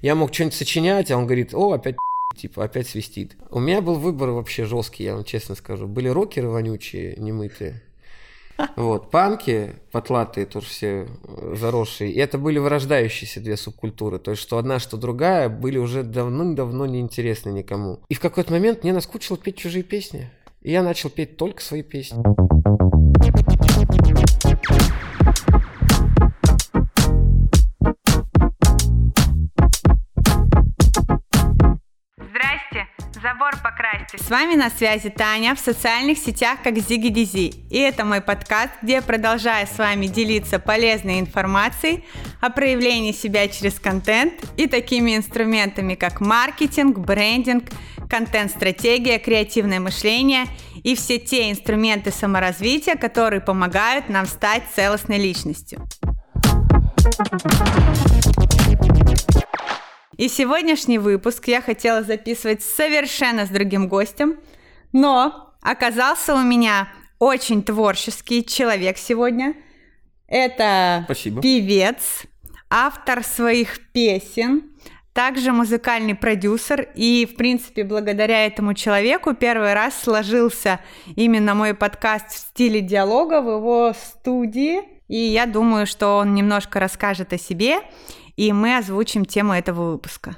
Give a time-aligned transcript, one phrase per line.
[0.00, 1.96] Я мог что-нибудь сочинять, а он говорит, о, опять
[2.36, 3.36] типа, опять свистит.
[3.50, 5.88] У меня был выбор вообще жесткий, я вам честно скажу.
[5.88, 7.82] Были рокеры вонючие, немытые.
[8.76, 12.12] Вот, панки потлатые тоже все э, заросшие.
[12.12, 14.20] И это были вырождающиеся две субкультуры.
[14.20, 18.00] То есть, что одна, что другая были уже давно-давно неинтересны никому.
[18.08, 20.30] И в какой-то момент мне наскучило петь чужие песни.
[20.62, 22.22] И я начал петь только свои песни.
[34.28, 37.54] С вами на связи Таня в социальных сетях как Зиги Дизи.
[37.70, 42.04] И это мой подкаст, где я продолжаю с вами делиться полезной информацией
[42.42, 47.70] о проявлении себя через контент и такими инструментами, как маркетинг, брендинг,
[48.10, 50.44] контент-стратегия, креативное мышление
[50.84, 55.88] и все те инструменты саморазвития, которые помогают нам стать целостной личностью.
[60.18, 64.36] И сегодняшний выпуск я хотела записывать совершенно с другим гостем,
[64.92, 66.88] но оказался у меня
[67.20, 69.54] очень творческий человек сегодня.
[70.26, 71.40] Это Спасибо.
[71.40, 72.24] певец,
[72.68, 74.64] автор своих песен,
[75.12, 76.88] также музыкальный продюсер.
[76.96, 80.80] И, в принципе, благодаря этому человеку первый раз сложился
[81.14, 84.80] именно мой подкаст в стиле диалога в его студии.
[85.06, 87.82] И я думаю, что он немножко расскажет о себе
[88.38, 90.36] и мы озвучим тему этого выпуска.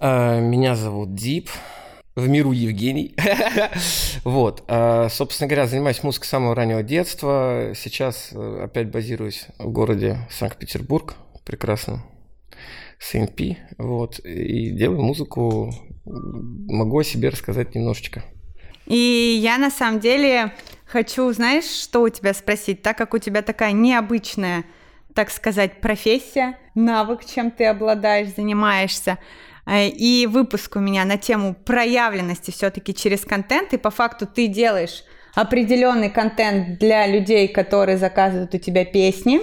[0.00, 1.50] А, меня зовут Дип,
[2.16, 3.14] в миру Евгений.
[4.24, 7.72] вот, а, собственно говоря, занимаюсь музыкой с самого раннего детства.
[7.76, 11.14] Сейчас э, опять базируюсь в городе Санкт-Петербург,
[11.44, 12.02] прекрасно,
[12.98, 15.74] СНП, вот, и делаю музыку,
[16.06, 18.24] могу о себе рассказать немножечко.
[18.86, 20.54] И я на самом деле
[20.86, 24.64] хочу, знаешь, что у тебя спросить, так как у тебя такая необычная
[25.14, 29.18] так сказать, профессия, навык, чем ты обладаешь, занимаешься.
[29.66, 33.72] Э, и выпуск у меня на тему проявленности все-таки через контент.
[33.72, 39.40] И по факту ты делаешь определенный контент для людей, которые заказывают у тебя песни,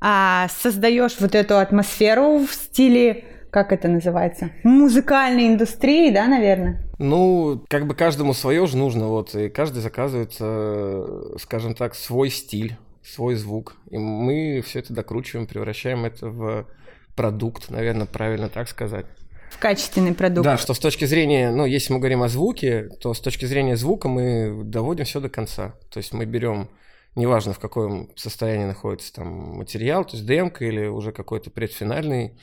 [0.00, 4.50] а создаешь вот эту атмосферу в стиле как это называется?
[4.64, 6.82] Музыкальной индустрии, да, наверное?
[6.98, 12.30] Ну, как бы каждому свое же нужно, вот, и каждый заказывает, э, скажем так, свой
[12.30, 13.76] стиль свой звук.
[13.90, 16.66] И мы все это докручиваем, превращаем это в
[17.14, 19.06] продукт, наверное, правильно так сказать.
[19.50, 20.44] В качественный продукт.
[20.44, 23.76] Да, что с точки зрения, ну, если мы говорим о звуке, то с точки зрения
[23.76, 25.76] звука мы доводим все до конца.
[25.90, 26.70] То есть мы берем,
[27.14, 32.36] неважно в каком состоянии находится там материал, то есть демка или уже какой-то предфинальный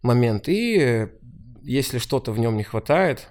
[0.00, 1.08] момент, и
[1.62, 3.28] если что-то в нем не хватает,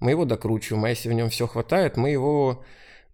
[0.00, 2.64] мы его докручиваем, а если в нем все хватает, мы его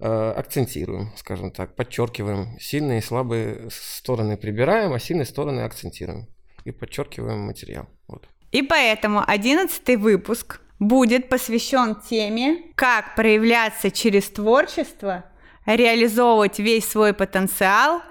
[0.00, 2.58] акцентируем, скажем так, подчеркиваем.
[2.58, 6.28] Сильные и слабые стороны прибираем, а сильные стороны акцентируем.
[6.64, 7.86] И подчеркиваем материал.
[8.08, 8.26] Вот.
[8.50, 15.24] И поэтому одиннадцатый выпуск будет посвящен теме, как проявляться через творчество,
[15.66, 18.02] реализовывать весь свой потенциал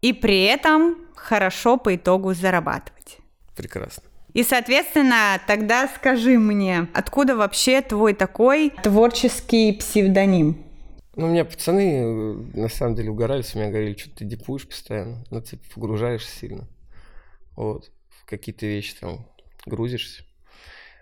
[0.00, 3.18] и при этом хорошо по итогу зарабатывать.
[3.56, 4.04] Прекрасно.
[4.32, 10.64] И, соответственно, тогда скажи мне, откуда вообще твой такой творческий псевдоним?
[11.16, 14.66] Ну, у меня пацаны, э, на самом деле, угорали с меня, говорили, что ты дипуешь
[14.66, 16.68] постоянно, ну, типа, погружаешься сильно.
[17.56, 19.26] Вот, в какие-то вещи там
[19.66, 20.24] грузишься.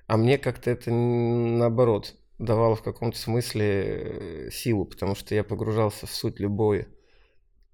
[0.07, 6.07] А мне как-то это, наоборот, давало в каком-то смысле э, силу, потому что я погружался
[6.07, 6.89] в суть любой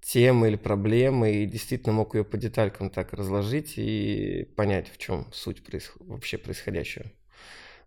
[0.01, 5.27] темы или проблемы и действительно мог ее по деталькам так разложить и понять, в чем
[5.33, 5.93] суть проис...
[6.01, 7.07] вообще происходящего.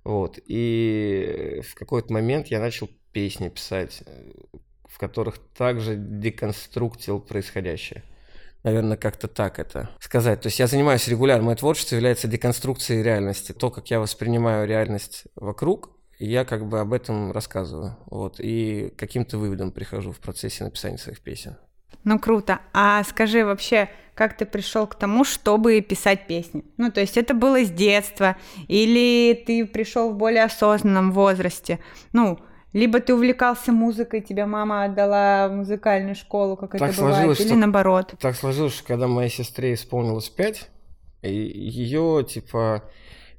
[0.04, 0.40] Вот.
[0.46, 4.32] И в какой-то момент я начал песни писать, э,
[4.86, 8.04] в которых также деконструктил происходящее.
[8.64, 10.42] Наверное, как-то так это сказать.
[10.42, 13.54] То есть я занимаюсь регулярно, мое творчество является деконструкцией реальности.
[13.54, 17.96] То, как я воспринимаю реальность вокруг, я как бы об этом рассказываю.
[18.08, 21.56] Вот, и каким-то выводом прихожу в процессе написания своих песен.
[22.04, 22.60] Ну круто.
[22.74, 26.64] А скажи вообще, как ты пришел к тому, чтобы писать песни?
[26.78, 28.38] Ну, то есть это было с детства,
[28.68, 31.80] или ты пришел в более осознанном возрасте?
[32.14, 32.40] Ну,
[32.78, 37.54] либо ты увлекался музыкой, тебя мама отдала в музыкальную школу, как так это бывает, или
[37.54, 38.14] наоборот.
[38.20, 40.70] Так сложилось, что когда моей сестре исполнилось пять,
[41.24, 42.84] ее, типа,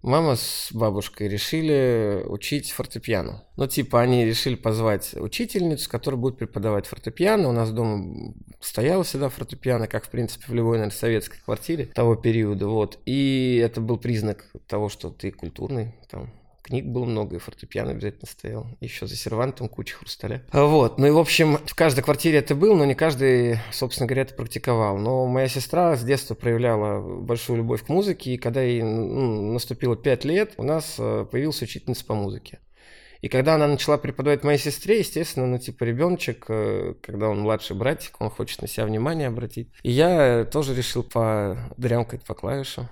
[0.02, 3.44] мама с бабушкой решили учить фортепиано.
[3.56, 7.48] Ну, типа, они решили позвать учительницу, которая будет преподавать фортепиано.
[7.48, 12.16] У нас дома стояла всегда фортепиано, как, в принципе, в любой, наверное, советской квартире того
[12.16, 12.98] периода, вот.
[13.06, 16.32] И это был признак того, что ты культурный, там,
[16.68, 18.66] Книг было много, и фортепиано обязательно стоял.
[18.80, 20.44] Еще за сервантом куча хрусталя.
[20.52, 20.98] Вот.
[20.98, 24.34] Ну и, в общем, в каждой квартире это был, но не каждый, собственно говоря, это
[24.34, 24.98] практиковал.
[24.98, 29.96] Но моя сестра с детства проявляла большую любовь к музыке, и когда ей ну, наступило
[29.96, 32.58] 5 лет, у нас э, появилась учительница по музыке.
[33.22, 37.76] И когда она начала преподавать моей сестре, естественно, ну, типа, ребеночек, э, когда он младший
[37.76, 39.70] братик, он хочет на себя внимание обратить.
[39.82, 42.90] И я тоже решил подрямкать по клавишам.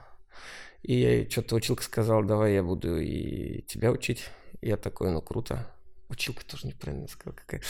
[0.82, 4.24] И что-то училка сказал, давай я буду и тебя учить.
[4.62, 5.66] Я такой, ну круто.
[6.08, 7.60] Училка тоже неправильно сказал, какая.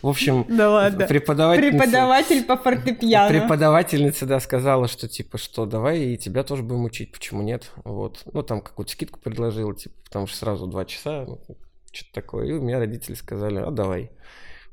[0.00, 1.06] В общем, да ладно.
[1.06, 1.78] преподавательница...
[1.78, 3.28] Преподаватель по фортепиано.
[3.28, 7.70] Преподавательница, да, сказала, что типа, что давай и тебя тоже будем учить, почему нет?
[7.84, 8.22] Вот.
[8.32, 11.38] Ну, там какую-то скидку предложила, типа, потому что сразу два часа, ну,
[11.92, 12.46] что-то такое.
[12.46, 14.10] И у меня родители сказали, а давай.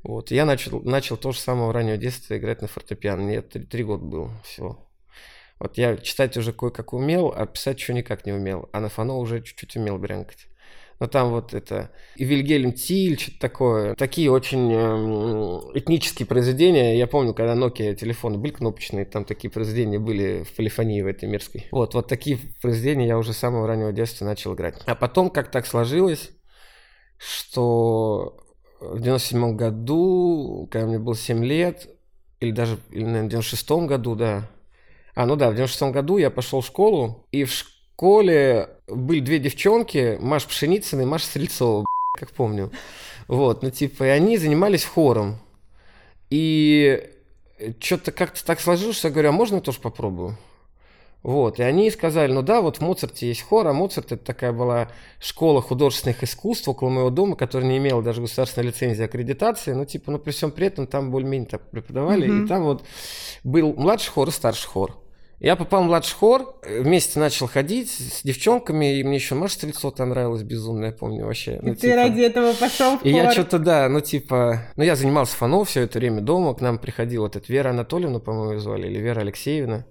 [0.03, 0.31] Вот.
[0.31, 3.21] Я начал, начал то же самое в раннего детства играть на фортепиано.
[3.21, 4.88] Мне три, три года было всего.
[5.59, 8.69] Вот я читать уже кое-как умел, а писать еще никак не умел.
[8.71, 10.47] А на фано уже чуть-чуть умел брянкать.
[10.99, 13.95] Но там вот это и Вильгельм Тиль, что-то такое.
[13.95, 16.97] Такие очень э, этнические произведения.
[16.97, 21.29] Я помню, когда Nokia телефоны были кнопочные, там такие произведения были в полифонии в этой
[21.29, 21.67] мирской.
[21.71, 24.75] Вот, вот такие произведения я уже с самого раннего детства начал играть.
[24.85, 26.31] А потом, как так сложилось,
[27.17, 28.37] что
[28.81, 31.87] в 97 году, когда мне было 7 лет,
[32.41, 34.49] или даже, или, наверное, в 96 году, да,
[35.19, 39.37] а, ну да, в 96 году я пошел в школу, и в школе были две
[39.37, 41.83] девчонки, Маша Пшеницына и Маша Стрельцова,
[42.17, 42.71] как помню.
[43.27, 45.35] Вот, ну типа, и они занимались хором.
[46.29, 47.11] И
[47.81, 50.37] что-то как-то так сложилось, что я говорю, а можно я тоже попробую?
[51.21, 54.53] Вот, и они сказали, ну да, вот в Моцарте есть хор, а Моцарт это такая
[54.53, 54.87] была
[55.19, 60.11] школа художественных искусств около моего дома, которая не имела даже государственной лицензии аккредитации, ну типа,
[60.13, 62.45] ну при всем при этом там более-менее так преподавали, mm-hmm.
[62.45, 62.85] и там вот
[63.43, 64.97] был младший хор и старший хор.
[65.39, 70.03] Я попал в младший хор, вместе начал ходить с девчонками, и мне еще Маша Стрельцова
[70.03, 71.59] нравилась безумно, я помню вообще.
[71.61, 71.81] Ну, и типа...
[71.81, 74.63] ты ради этого пошел в И я что-то, да, ну типа...
[74.75, 78.19] Ну я занимался фано все это время дома, к нам приходила вот эта Вера Анатольевна,
[78.19, 79.85] по-моему, звали, или Вера Алексеевна.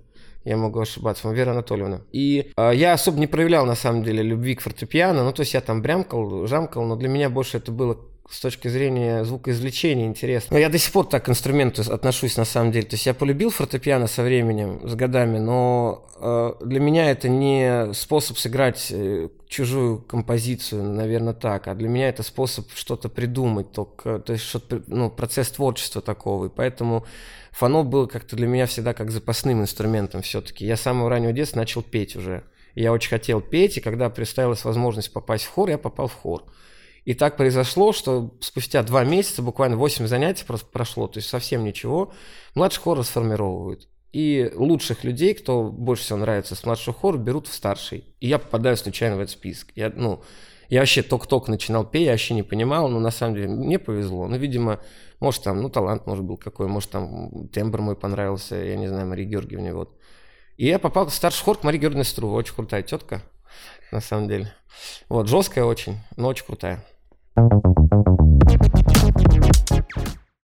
[0.45, 2.03] Я могу ошибаться, Вера Анатольевна.
[2.13, 5.25] И э, я особо не проявлял, на самом деле, любви к фортепиано.
[5.25, 7.99] Ну, то есть я там брямкал, жамкал, но для меня больше это было
[8.31, 10.55] с точки зрения звукоизвлечения интересно.
[10.55, 12.87] Но я до сих пор так к инструменту отношусь на самом деле.
[12.87, 17.93] То есть я полюбил фортепиано со временем, с годами, но э, для меня это не
[17.95, 24.19] способ сыграть э, чужую композицию, наверное, так, а для меня это способ что-то придумать, только,
[24.19, 26.47] то есть что-то, ну, процесс творчества такого.
[26.47, 27.07] И поэтому
[27.51, 30.67] фано было как-то для меня всегда как запасным инструментом все-таки.
[30.67, 32.45] Я с самого раннего детства начал петь уже.
[32.75, 36.45] Я очень хотел петь, и когда представилась возможность попасть в хор, я попал в хор.
[37.09, 41.65] И так произошло, что спустя два месяца, буквально 8 занятий просто прошло, то есть совсем
[41.65, 42.13] ничего,
[42.55, 43.89] младший хор расформировывают.
[44.13, 48.05] И лучших людей, кто больше всего нравится с младшего хора, берут в старший.
[48.21, 49.71] И я попадаю случайно в этот список.
[49.75, 50.23] Я, ну,
[50.69, 54.29] я вообще ток-ток начинал петь, я вообще не понимал, но на самом деле мне повезло.
[54.29, 54.79] Ну, видимо,
[55.19, 59.07] может там, ну, талант может был какой, может там тембр мой понравился, я не знаю,
[59.07, 59.99] Марии Георгиевне, вот.
[60.59, 63.23] И я попал в старший хор к Марии Георгиевне Стру, очень крутая тетка,
[63.93, 64.53] на самом деле.
[65.09, 66.85] Вот, жесткая очень, но очень крутая.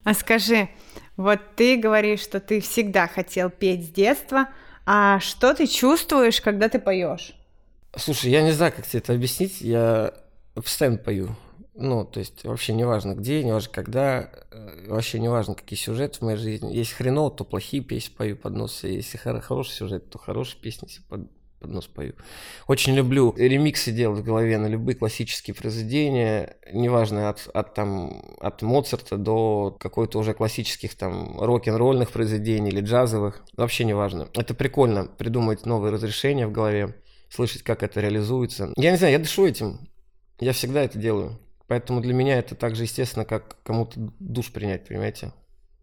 [0.04, 0.69] А скажи,
[1.18, 4.50] вот ты говоришь, что ты всегда хотел петь с детства,
[4.86, 7.34] а что ты чувствуешь, когда ты поешь?
[7.95, 9.62] Слушай, я не знаю, как тебе это объяснить.
[9.62, 10.13] Я
[10.54, 11.36] постоянно пою.
[11.75, 15.78] Ну, то есть вообще не важно где, не важно когда, э, вообще не важно какие
[15.78, 16.75] сюжеты в моей жизни.
[16.75, 21.22] Если хреново, то плохие песни пою под нос, если хороший сюжет, то хорошие песни под,
[21.63, 22.13] под нос пою.
[22.68, 28.61] Очень люблю ремиксы делать в голове на любые классические произведения, неважно от, от, там, от
[28.61, 34.28] Моцарта до какой-то уже классических там рок-н-ролльных произведений или джазовых, вообще неважно.
[34.35, 36.95] Это прикольно придумать новые разрешения в голове,
[37.30, 38.73] слышать, как это реализуется.
[38.76, 39.87] Я не знаю, я дышу этим,
[40.40, 41.40] я всегда это делаю.
[41.68, 45.31] Поэтому для меня это так же естественно, как кому-то душ принять, понимаете?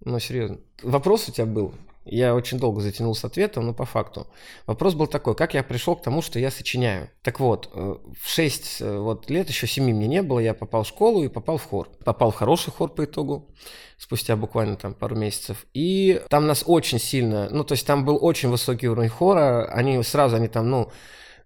[0.05, 0.59] Ну, серьезно.
[0.83, 1.75] Вопрос у тебя был?
[2.05, 4.27] Я очень долго затянул с ответом, но по факту.
[4.67, 7.11] Вопрос был такой, как я пришел к тому, что я сочиняю.
[7.23, 10.83] Так вот, э, в 6 э, вот, лет, еще 7 мне не было, я попал
[10.83, 11.89] в школу и попал в хор.
[12.05, 13.51] Попал в хороший хор по итогу,
[13.99, 15.67] спустя буквально там пару месяцев.
[15.75, 20.03] И там нас очень сильно, ну, то есть там был очень высокий уровень хора, они
[20.03, 20.91] сразу, они там, ну,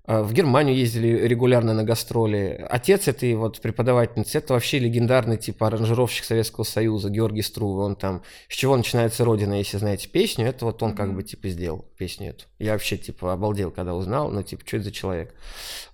[0.06, 2.66] в Германию ездили регулярно на гастроли.
[2.68, 7.84] Отец этой вот преподавательницы, это вообще легендарный типа аранжировщик Советского Союза, Георгий Струве.
[7.84, 10.96] Он там, с чего начинается Родина, если знаете песню, это вот он mm-hmm.
[10.96, 12.44] как бы типа сделал песню эту.
[12.58, 15.34] Я вообще типа обалдел, когда узнал, ну типа, что это за человек.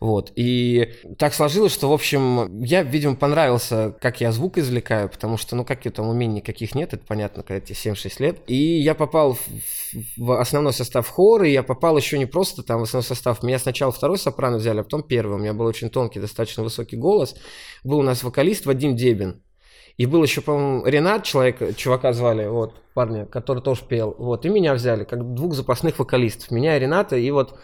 [0.00, 0.32] Вот.
[0.34, 5.54] И так сложилось, что, в общем, я, видимо, понравился, как я звук извлекаю, потому что,
[5.54, 8.38] ну, каких там умений никаких нет, это понятно, когда тебе 7-6 лет.
[8.46, 9.40] И я попал в,
[10.16, 13.58] в основной состав хора, и я попал еще не просто там в основной состав, меня
[13.58, 15.36] сначала в второй сопрано взяли, а потом первый.
[15.36, 17.36] У меня был очень тонкий, достаточно высокий голос.
[17.84, 19.42] Был у нас вокалист Вадим Дебин.
[19.98, 24.14] И был еще, по-моему, Ренат, человек, чувака звали, вот, парня, который тоже пел.
[24.18, 26.50] Вот, и меня взяли, как двух запасных вокалистов.
[26.50, 27.58] Меня и Рената, и вот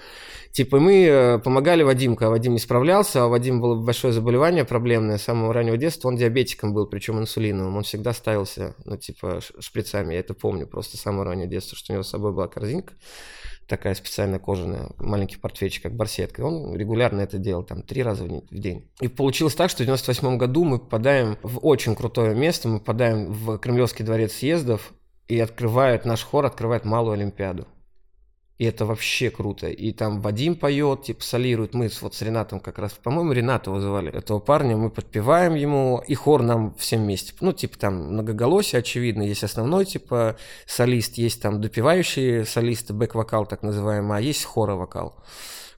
[0.57, 4.65] Типа мы э, помогали Вадиму, когда Вадим не справлялся, а у Вадима было большое заболевание
[4.65, 9.41] проблемное с самого раннего детства, он диабетиком был, причем инсулиновым, он всегда ставился, ну, типа,
[9.61, 12.49] шприцами, я это помню, просто с самого раннего детства, что у него с собой была
[12.49, 12.95] корзинка,
[13.67, 16.43] такая специальная кожаная, маленький портфельчик, как барсетка.
[16.43, 18.89] Он регулярно это делал, там, три раза в день.
[19.01, 23.33] И получилось так, что в 98 году мы попадаем в очень крутое место, мы попадаем
[23.33, 24.93] в Кремлевский дворец съездов,
[25.29, 27.67] и открывает, наш хор открывает Малую Олимпиаду.
[28.59, 29.69] И это вообще круто.
[29.69, 31.75] И там Вадим поет, типа солирует.
[31.75, 34.77] Мы вот с Ренатом как раз, по-моему, Рената вызывали этого парня.
[34.77, 37.35] Мы подпеваем ему, и хор нам всем вместе.
[37.41, 39.23] Ну, типа там многоголосие, очевидно.
[39.23, 40.37] Есть основной, типа,
[40.67, 45.23] солист, есть там допивающие солисты, бэк-вокал так называемый, а есть хоровокал.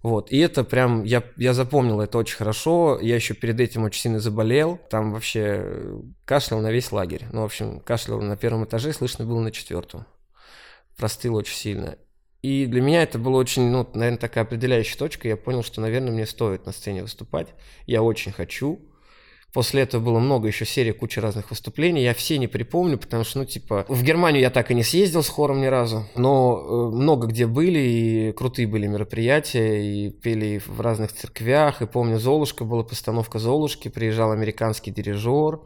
[0.03, 4.03] Вот, и это прям, я, я запомнил это очень хорошо, я еще перед этим очень
[4.03, 8.93] сильно заболел, там вообще кашлял на весь лагерь, ну, в общем, кашлял на первом этаже,
[8.93, 10.07] слышно было на четвертом,
[10.97, 11.99] простыл очень сильно,
[12.43, 15.29] и для меня это было очень, ну, наверное, такая определяющая точка.
[15.29, 17.49] Я понял, что, наверное, мне стоит на сцене выступать.
[17.87, 18.81] Я очень хочу.
[19.53, 22.03] После этого было много еще серий, куча разных выступлений.
[22.03, 25.23] Я все не припомню, потому что, ну, типа, в Германию я так и не съездил
[25.23, 30.61] с хором ни разу, но э, много где были, и крутые были мероприятия, и пели
[30.65, 31.81] в разных церквях.
[31.81, 35.61] И помню, Золушка была постановка Золушки, приезжал американский дирижер.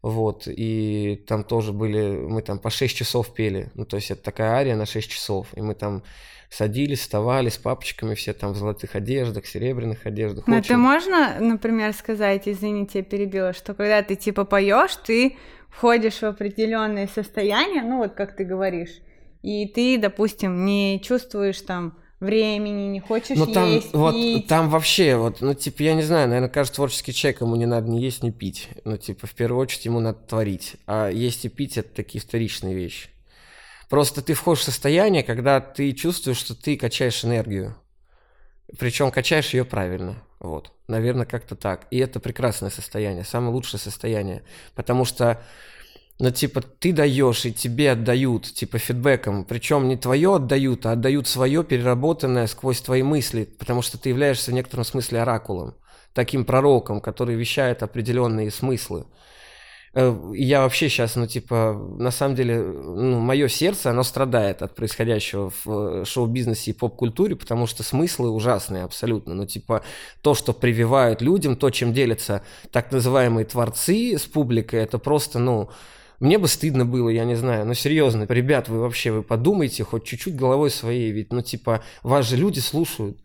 [0.00, 4.22] Вот, и там тоже были, мы там по 6 часов пели, ну, то есть это
[4.22, 6.04] такая ария на 6 часов, и мы там
[6.50, 10.46] садились, вставали с папочками все там в золотых одеждах, серебряных одеждах.
[10.46, 10.66] Но очень...
[10.66, 15.36] это можно, например, сказать, извините, я перебила, что когда ты типа поешь, ты
[15.68, 19.00] входишь в определенное состояние, ну вот как ты говоришь,
[19.42, 24.46] и ты, допустим, не чувствуешь там времени, не хочешь ну, там, есть, вот, пить.
[24.46, 27.88] Там вообще, вот, ну, типа, я не знаю, наверное, каждый творческий человек, ему не надо
[27.88, 28.68] ни есть, ни пить.
[28.84, 30.76] Ну, типа, в первую очередь ему надо творить.
[30.86, 33.08] А есть и пить– это такие вторичные вещи.
[33.88, 37.74] Просто ты входишь в состояние, когда ты чувствуешь, что ты качаешь энергию.
[38.78, 40.22] Причем качаешь ее правильно.
[40.40, 40.72] Вот.
[40.88, 41.86] Наверное, как-то так.
[41.90, 44.42] И это прекрасное состояние, самое лучшее состояние.
[44.74, 45.42] Потому что
[46.20, 49.44] ну, типа, ты даешь, и тебе отдают, типа, фидбэком.
[49.44, 54.50] Причем не твое отдают, а отдают свое, переработанное сквозь твои мысли, потому что ты являешься
[54.50, 55.74] в некотором смысле оракулом,
[56.14, 59.06] таким пророком, который вещает определенные смыслы.
[59.94, 64.74] Э, я вообще сейчас, ну, типа, на самом деле, ну, мое сердце, оно страдает от
[64.74, 69.34] происходящего в э, шоу-бизнесе и поп-культуре, потому что смыслы ужасные абсолютно.
[69.34, 69.84] Ну, типа,
[70.22, 75.70] то, что прививают людям, то, чем делятся так называемые творцы с публикой, это просто, ну,
[76.20, 80.04] мне бы стыдно было, я не знаю, но серьезно, ребят, вы вообще, вы подумайте хоть
[80.04, 83.18] чуть-чуть головой своей, ведь, ну, типа, вас же люди слушают,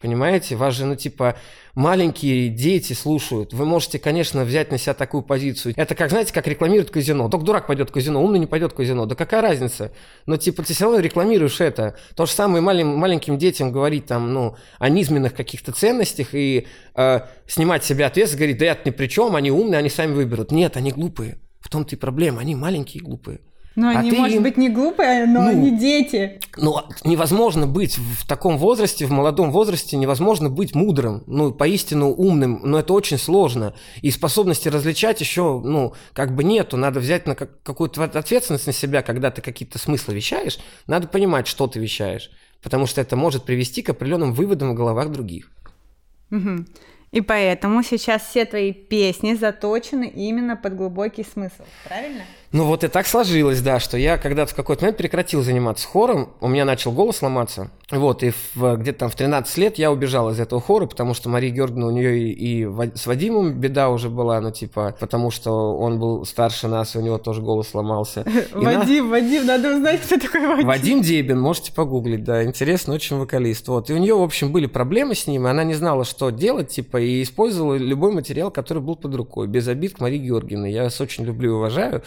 [0.00, 0.54] понимаете?
[0.54, 1.36] Вас же, ну, типа,
[1.74, 3.52] маленькие дети слушают.
[3.52, 5.74] Вы можете, конечно, взять на себя такую позицию.
[5.76, 7.28] Это как, знаете, как рекламируют казино.
[7.28, 9.06] Только дурак пойдет в казино, умный не пойдет в казино.
[9.06, 9.92] Да какая разница?
[10.26, 11.96] Но, типа, ты все равно рекламируешь это.
[12.14, 17.20] То же самое малим, маленьким детям говорить там, ну, о низменных каких-то ценностях и э,
[17.46, 20.52] снимать себе ответственность, говорить, да я ни при чем, они умные, они сами выберут.
[20.52, 21.38] Нет, они глупые.
[21.66, 23.40] В том-то и проблема, они маленькие и глупые.
[23.74, 24.44] Но а они, может им...
[24.44, 26.38] быть, не глупые, но ну, они дети.
[26.56, 32.60] Ну, невозможно быть в таком возрасте, в молодом возрасте, невозможно быть мудрым, ну, поистину умным,
[32.62, 33.74] но это очень сложно.
[34.00, 36.76] И способности различать еще, ну, как бы нету.
[36.76, 41.48] Надо взять на как, какую-то ответственность на себя, когда ты какие-то смыслы вещаешь, надо понимать,
[41.48, 42.30] что ты вещаешь,
[42.62, 45.50] потому что это может привести к определенным выводам в головах других.
[46.30, 46.64] Угу.
[47.12, 52.24] И поэтому сейчас все твои песни заточены именно под глубокий смысл, правильно?
[52.56, 56.30] Ну вот и так сложилось, да, что я когда-то в какой-то момент прекратил заниматься хором,
[56.40, 60.40] у меня начал голос ломаться, вот, и где-то там в 13 лет я убежал из
[60.40, 64.40] этого хора, потому что Мария Георгиевна, у нее и, и с Вадимом беда уже была,
[64.40, 68.24] ну типа, потому что он был старше нас, и у него тоже голос ломался.
[68.54, 70.66] Вадим, Вадим, надо узнать, кто такой Вадим.
[70.66, 74.64] Вадим Дебин, можете погуглить, да, интересный очень вокалист, вот, и у нее, в общем, были
[74.64, 78.82] проблемы с ним, и она не знала, что делать, типа, и использовала любой материал, который
[78.82, 82.02] был под рукой, без обид к Марии Георгиевне, я вас очень люблю и уважаю,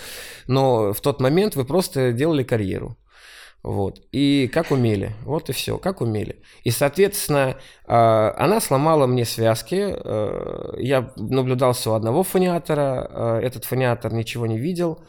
[0.48, 2.98] но в тот момент вы просто делали карьеру.
[3.62, 4.02] Вот.
[4.12, 5.16] И как умели.
[5.24, 6.42] Вот и все, как умели.
[6.64, 9.94] И, соответственно, а, она сломала мне связки.
[9.96, 13.10] А, я наблюдался у одного фониатора.
[13.10, 15.04] А, этот фониатор ничего не видел.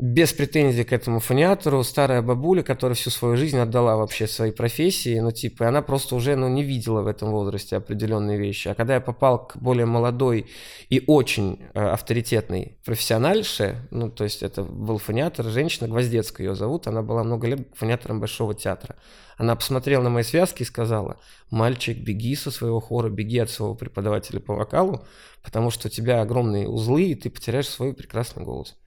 [0.00, 5.20] Без претензий к этому фониатору, старая бабуля, которая всю свою жизнь отдала вообще своей профессии,
[5.20, 8.68] ну, типа, и она просто уже, ну, не видела в этом возрасте определенные вещи.
[8.68, 10.46] А когда я попал к более молодой
[10.88, 16.86] и очень э, авторитетной профессиональше, ну, то есть это был фониатор, женщина, Гвоздецкая ее зовут,
[16.86, 18.96] она была много лет фониатором Большого театра.
[19.36, 21.18] Она посмотрела на мои связки и сказала,
[21.50, 25.04] мальчик, беги со своего хора, беги от своего преподавателя по вокалу,
[25.42, 28.79] потому что у тебя огромные узлы, и ты потеряешь свой прекрасный голос.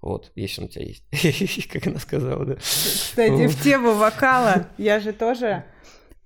[0.00, 2.54] Вот, если он у тебя есть, как она сказала, да.
[2.56, 5.64] Кстати, в тему вокала я же тоже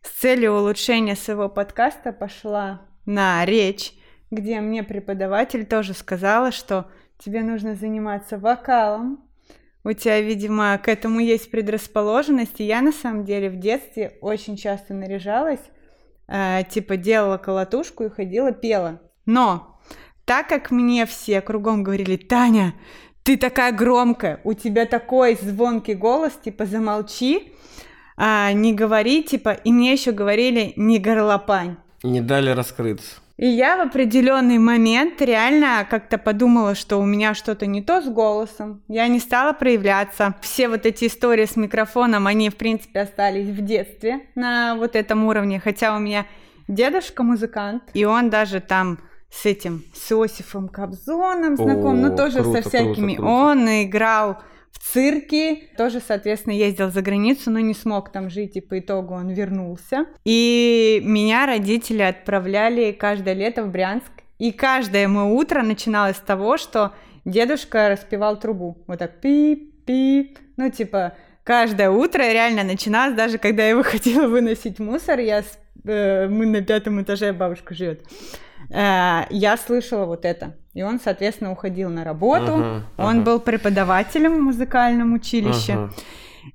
[0.03, 3.95] с целью улучшения своего подкаста пошла на речь,
[4.31, 9.25] где мне преподаватель тоже сказала, что тебе нужно заниматься вокалом.
[9.85, 12.61] У тебя, видимо, к этому есть предрасположенность.
[12.61, 15.61] И я на самом деле в детстве очень часто наряжалась,
[16.29, 19.01] э, типа делала колотушку и ходила пела.
[19.27, 19.81] Но
[20.25, 22.75] так как мне все кругом говорили, Таня,
[23.23, 27.53] ты такая громкая, у тебя такой звонкий голос, типа замолчи,
[28.17, 31.77] а, не говори, типа, и мне еще говорили не горлопань.
[32.03, 33.23] Не дали раскрыться.
[33.39, 38.09] И я в определенный момент реально как-то подумала, что у меня что-то не то с
[38.09, 38.83] голосом.
[38.89, 40.35] Я не стала проявляться.
[40.43, 45.25] Все вот эти истории с микрофоном, они, в принципе, остались в детстве на вот этом
[45.25, 45.59] уровне.
[45.59, 46.27] Хотя у меня
[46.69, 48.99] дедушка музыкант, и он даже там
[49.33, 53.15] с этим, с Иосифом Кобзоном знаком, но тоже круто, со всякими.
[53.15, 53.33] Круто, круто.
[53.33, 54.39] Он играл
[54.73, 59.15] в цирке, тоже, соответственно, ездил за границу, но не смог там жить, и по итогу
[59.15, 60.07] он вернулся.
[60.25, 66.59] И меня родители отправляли каждое лето в Брянск, и каждое мое утро начиналось с того,
[66.59, 66.93] что
[67.25, 73.77] дедушка распевал трубу, вот так пип-пип, ну типа каждое утро реально начиналось, даже когда я
[73.77, 75.43] выходила выносить мусор, я,
[75.85, 78.05] э, мы на пятом этаже, бабушка живет,
[78.75, 80.55] я слышала вот это.
[80.75, 82.53] И он, соответственно, уходил на работу.
[82.53, 83.05] Uh-huh, uh-huh.
[83.05, 85.73] Он был преподавателем в музыкальном училище.
[85.73, 85.91] Uh-huh.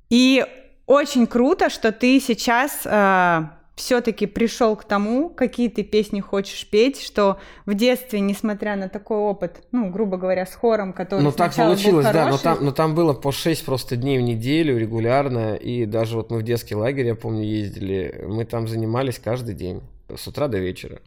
[0.10, 0.46] И
[0.88, 3.44] очень круто, что ты сейчас э,
[3.76, 9.18] все-таки пришел к тому, какие ты песни хочешь петь, что в детстве, несмотря на такой
[9.18, 12.72] опыт, ну, грубо говоря, с хором, который Ну, так получилось, был да, но там, но
[12.72, 16.74] там было по 6 просто дней в неделю регулярно, и даже вот мы в детский
[16.74, 19.84] лагерь, я помню, ездили, мы там занимались каждый день,
[20.16, 21.00] с утра до вечера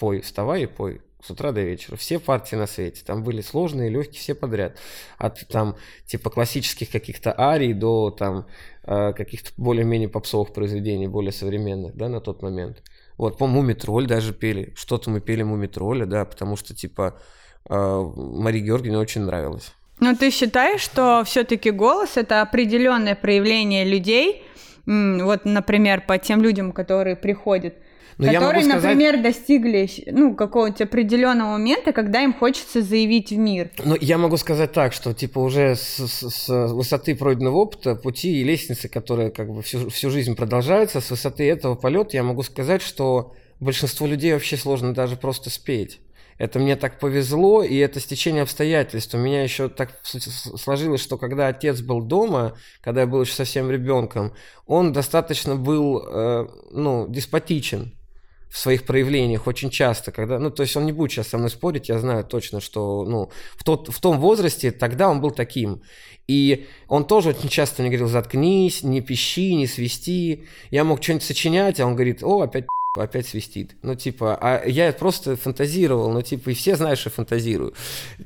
[0.00, 1.96] пой, вставай и пой с утра до вечера.
[1.96, 3.02] Все партии на свете.
[3.04, 4.78] Там были сложные, легкие, все подряд.
[5.18, 5.76] От там
[6.06, 8.46] типа классических каких-то арий до там
[8.84, 12.82] э, каких-то более-менее попсовых произведений, более современных, да, на тот момент.
[13.18, 14.72] Вот, по Мумитроль даже пели.
[14.74, 17.20] Что-то мы пели Мумитроля, да, потому что типа
[17.68, 19.72] э, Марии Георгиевне очень нравилось.
[20.00, 24.42] Но ты считаешь, что все-таки голос это определенное проявление людей,
[24.86, 27.74] вот, например, по тем людям, которые приходят
[28.18, 28.82] но которые, сказать...
[28.82, 33.70] например, достигли ну, какого-то определенного момента, когда им хочется заявить в мир.
[33.84, 38.40] Ну, я могу сказать так, что типа уже с, с, с высоты пройденного опыта, пути
[38.40, 42.42] и лестницы, которые как бы всю, всю жизнь продолжаются, с высоты этого полета я могу
[42.42, 46.00] сказать, что большинству людей вообще сложно даже просто спеть.
[46.40, 49.14] Это мне так повезло, и это стечение обстоятельств.
[49.14, 53.70] У меня еще так сложилось, что когда отец был дома, когда я был еще совсем
[53.70, 54.32] ребенком,
[54.66, 57.92] он достаточно был, э, ну, деспотичен
[58.50, 61.50] в своих проявлениях очень часто, когда, ну, то есть он не будет сейчас со мной
[61.50, 65.82] спорить, я знаю точно, что, ну, в, тот, в том возрасте тогда он был таким.
[66.26, 70.46] И он тоже очень часто мне говорил, заткнись, не пищи, не свисти.
[70.70, 72.66] Я мог что-нибудь сочинять, а он говорит, о, опять
[72.98, 73.76] опять свистит.
[73.82, 77.72] Ну, типа, а я просто фантазировал, ну, типа, и все знают, что фантазирую.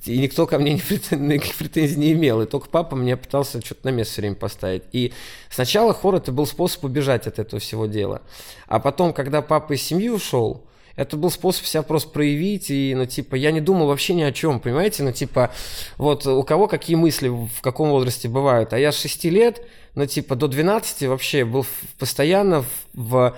[0.07, 0.73] И никто ко мне
[1.11, 4.85] никаких претензий не имел, и только папа мне пытался что-то на место все время поставить.
[4.93, 5.13] И
[5.51, 8.23] сначала хор это был способ убежать от этого всего дела.
[8.67, 10.65] А потом, когда папа из семьи ушел,
[10.97, 14.33] это был способ себя просто проявить, и, ну, типа, я не думал вообще ни о
[14.33, 15.03] чем, понимаете?
[15.03, 15.53] Ну, типа,
[15.99, 19.61] вот у кого какие мысли в каком возрасте бывают, а я с 6 лет,
[19.95, 21.67] ну, типа, до 12 вообще был
[21.99, 23.37] постоянно в, в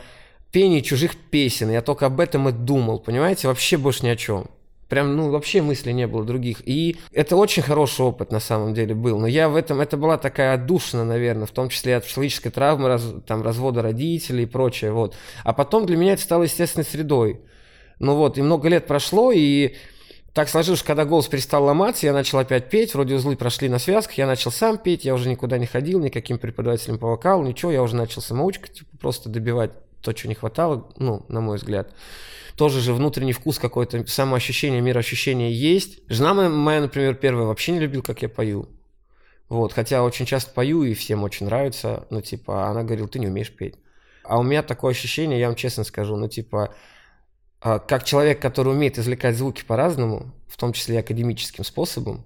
[0.57, 1.71] пении чужих песен.
[1.71, 3.47] Я только об этом и думал, понимаете?
[3.47, 4.47] Вообще больше ни о чем.
[4.89, 6.67] Прям, ну, вообще мыслей не было других.
[6.67, 9.19] И это очень хороший опыт на самом деле был.
[9.19, 12.89] Но я в этом, это была такая отдушина, наверное, в том числе от психологической травмы,
[12.89, 15.15] раз, там, развода родителей и прочее, вот.
[15.45, 17.43] А потом для меня это стало естественной средой.
[17.99, 19.75] Ну вот, и много лет прошло, и
[20.33, 24.17] так сложилось, когда голос перестал ломаться, я начал опять петь, вроде узлы прошли на связках,
[24.17, 27.83] я начал сам петь, я уже никуда не ходил, никаким преподавателем по вокалу, ничего, я
[27.83, 29.73] уже начал самоучка, типа, просто добивать
[30.07, 31.95] то, чего не хватало, ну, на мой взгляд.
[32.57, 36.01] Тоже же внутренний вкус какое-то, самоощущение, мироощущение есть.
[36.09, 38.69] Жена моя, например, первая вообще не любила, как я пою.
[39.49, 43.29] Вот, хотя очень часто пою, и всем очень нравится, ну, типа, она говорила, ты не
[43.29, 43.77] умеешь петь.
[44.25, 46.75] А у меня такое ощущение, я вам честно скажу, ну, типа,
[47.61, 52.25] а, как человек, который умеет извлекать звуки по-разному, в том числе и академическим способом,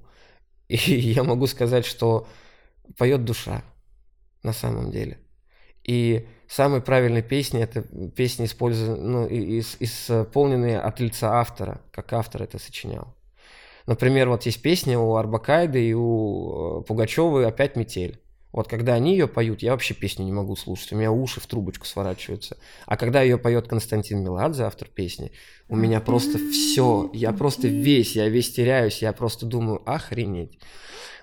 [0.70, 2.28] И я могу сказать, что
[2.96, 3.64] поет душа
[4.44, 5.19] на самом деле.
[5.90, 12.44] И самые правильные песни это песни, используя, ну, из, исполненные от лица автора, как автор
[12.44, 13.16] это сочинял.
[13.86, 18.20] Например, вот есть песня у Арбакайды и у э, Пугачевой «Опять метель».
[18.52, 21.46] Вот когда они ее поют, я вообще песню не могу слушать, у меня уши в
[21.48, 22.56] трубочку сворачиваются.
[22.86, 25.32] А когда ее поет Константин Меладзе, автор песни,
[25.70, 30.58] у меня просто все, я просто весь, я весь теряюсь, я просто думаю, охренеть.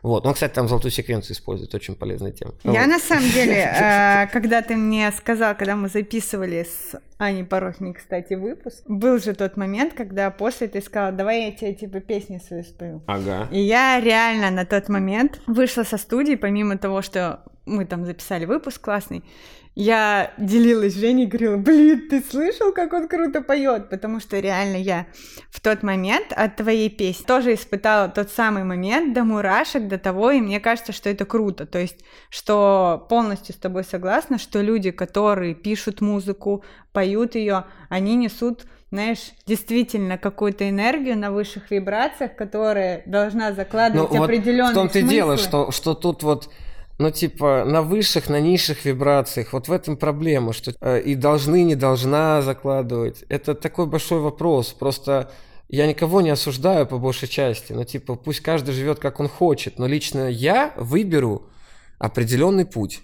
[0.04, 0.26] Вот.
[0.26, 2.54] Он, кстати, там золотую секвенцию использует, очень полезная тема.
[2.64, 2.88] Я вот.
[2.88, 8.36] на самом деле, э, когда ты мне сказал, когда мы записывали с Аней Порохней, кстати,
[8.36, 12.64] выпуск, был же тот момент, когда после ты сказала, давай я тебе типа песни свои
[12.64, 13.02] спою.
[13.08, 13.50] Ага.
[13.52, 18.46] И я реально на тот момент вышла со студии, помимо того, что мы там записали
[18.46, 19.24] выпуск классный,
[19.80, 23.92] я делилась с Женей и говорила, блин, ты слышал, как он круто поет?
[23.92, 25.06] Потому что реально я
[25.52, 30.32] в тот момент от твоей песни тоже испытала тот самый момент до мурашек, до того,
[30.32, 31.68] и мне кажется, что это круто.
[31.68, 32.00] То есть,
[32.32, 39.34] что полностью с тобой согласна, что люди, которые пишут музыку, поют ее, они несут знаешь,
[39.46, 45.04] действительно какую-то энергию на высших вибрациях, которая должна закладывать ну, определенные вот В том-то и
[45.04, 46.50] дело, что, что тут вот
[47.00, 49.54] ну, типа, на высших, на низших вибрациях.
[49.54, 53.24] Вот в этом проблема, что э, и должны, не должна закладывать.
[53.30, 54.74] Это такой большой вопрос.
[54.74, 55.32] Просто
[55.70, 57.72] я никого не осуждаю по большей части.
[57.74, 59.78] Ну, типа, пусть каждый живет как он хочет.
[59.78, 61.50] Но лично я выберу
[62.00, 63.02] определенный путь.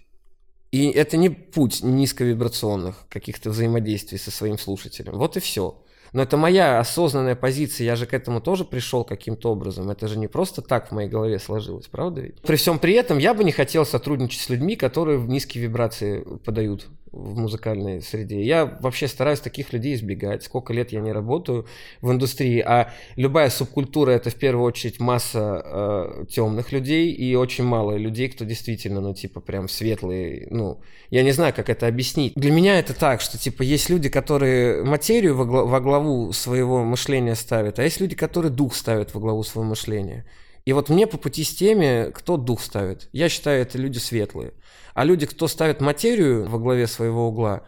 [0.71, 5.19] И это не путь низковибрационных каких-то взаимодействий со своим слушателем.
[5.19, 5.83] Вот и все.
[6.13, 9.89] Но это моя осознанная позиция, я же к этому тоже пришел каким-то образом.
[9.89, 12.41] Это же не просто так в моей голове сложилось, правда ведь?
[12.41, 16.23] При всем при этом я бы не хотел сотрудничать с людьми, которые в низкие вибрации
[16.45, 18.41] подают в музыкальной среде.
[18.41, 20.43] Я вообще стараюсь таких людей избегать.
[20.43, 21.67] Сколько лет я не работаю
[22.02, 27.63] в индустрии, а любая субкультура это в первую очередь масса э, темных людей и очень
[27.63, 30.47] мало людей, кто действительно, ну, типа, прям светлые.
[30.49, 32.34] Ну, я не знаю, как это объяснить.
[32.34, 36.84] Для меня это так, что, типа, есть люди, которые материю во, глав, во главу своего
[36.84, 40.26] мышления ставят, а есть люди, которые дух ставят во главу своего мышления.
[40.65, 43.10] И вот мне по пути с теми, кто дух ставит.
[43.12, 44.54] Я считаю, это люди светлые.
[44.93, 47.63] А люди, кто ставит материю во главе своего угла,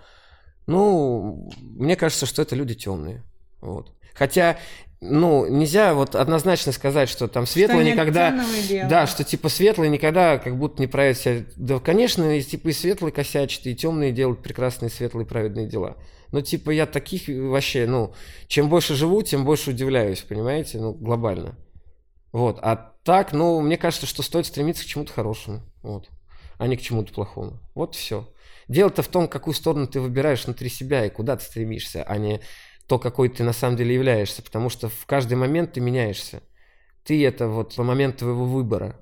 [0.68, 3.24] ну, мне кажется, что это люди темные.
[3.62, 3.92] Вот.
[4.14, 4.58] Хотя,
[5.02, 8.46] ну, нельзя вот однозначно сказать, что там светлый что никогда...
[8.90, 11.46] Да, что типа светлый никогда как будто не правит себя.
[11.56, 15.98] Да, конечно, и, типа и светлый косячит, и темные делают прекрасные светлые праведные дела.
[16.32, 18.14] Но типа я таких вообще, ну,
[18.48, 21.58] чем больше живу, тем больше удивляюсь, понимаете, ну, глобально.
[22.32, 22.60] Вот.
[22.62, 25.62] А так, ну, мне кажется, что стоит стремиться к чему-то хорошему.
[25.84, 26.10] Вот.
[26.58, 27.60] А не к чему-то плохому.
[27.74, 28.28] Вот все.
[28.68, 32.42] Дело-то в том, какую сторону ты выбираешь внутри себя и куда ты стремишься, а не
[32.88, 34.42] то, какой ты на самом деле являешься.
[34.42, 36.42] Потому что в каждый момент ты меняешься.
[37.04, 39.00] Ты это вот момент твоего выбора.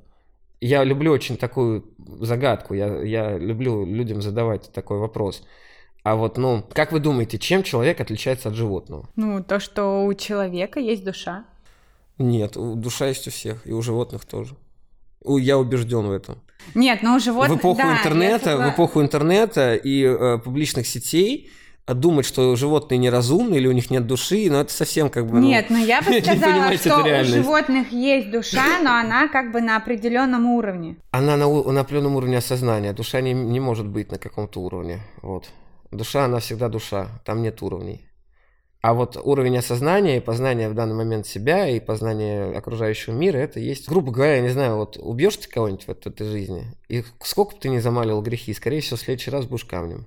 [0.59, 2.73] Я люблю очень такую загадку.
[2.73, 5.43] Я, я люблю людям задавать такой вопрос.
[6.03, 9.09] А вот, ну, как вы думаете, чем человек отличается от животного?
[9.15, 11.45] Ну, то, что у человека есть душа.
[12.17, 14.55] Нет, душа есть у всех, и у животных тоже.
[15.25, 16.41] Я убежден в этом.
[16.75, 17.57] Нет, но у животных...
[17.57, 21.51] В эпоху да, интернета, в эпоху интернета и э, публичных сетей
[21.87, 25.39] думать, что животные неразумны или у них нет души, но это совсем как бы...
[25.39, 29.61] Ну, нет, но я бы сказала, что у животных есть душа, но она как бы
[29.61, 30.95] на определенном уровне.
[31.11, 32.93] Она на, на определенном уровне осознания.
[32.93, 35.01] Душа не, не может быть на каком-то уровне.
[35.21, 35.49] Вот.
[35.91, 37.07] Душа, она всегда душа.
[37.25, 38.05] Там нет уровней.
[38.83, 43.61] А вот уровень осознания и познания в данный момент себя и познания окружающего мира, это
[43.61, 47.55] есть, грубо говоря, я не знаю, вот убьешь ты кого-нибудь в этой жизни, и сколько
[47.55, 50.05] бы ты ни замалил грехи, скорее всего, в следующий раз будешь камнем.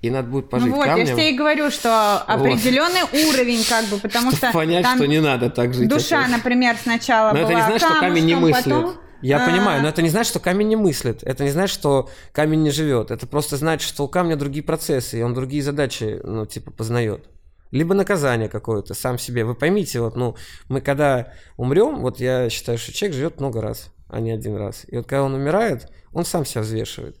[0.00, 1.06] И надо будет пожить ну вот, камнем.
[1.06, 3.14] я тебе и говорю, что определенный вот.
[3.28, 5.88] уровень, как бы, потому что понять, что не надо так жить.
[5.88, 6.32] Душа, опять.
[6.32, 8.64] например, сначала Но была это не значит, что камень не мыслит.
[8.64, 8.94] Потом...
[9.22, 9.48] Я а...
[9.48, 11.22] понимаю, но это не значит, что камень не мыслит.
[11.22, 13.12] Это не значит, что камень не живет.
[13.12, 17.28] Это просто значит, что у камня другие процессы, и он другие задачи, ну, типа, познает
[17.70, 19.44] либо наказание какое-то сам себе.
[19.44, 20.36] Вы поймите, вот, ну,
[20.68, 24.84] мы когда умрем, вот я считаю, что человек живет много раз, а не один раз.
[24.88, 27.16] И вот когда он умирает, он сам себя взвешивает.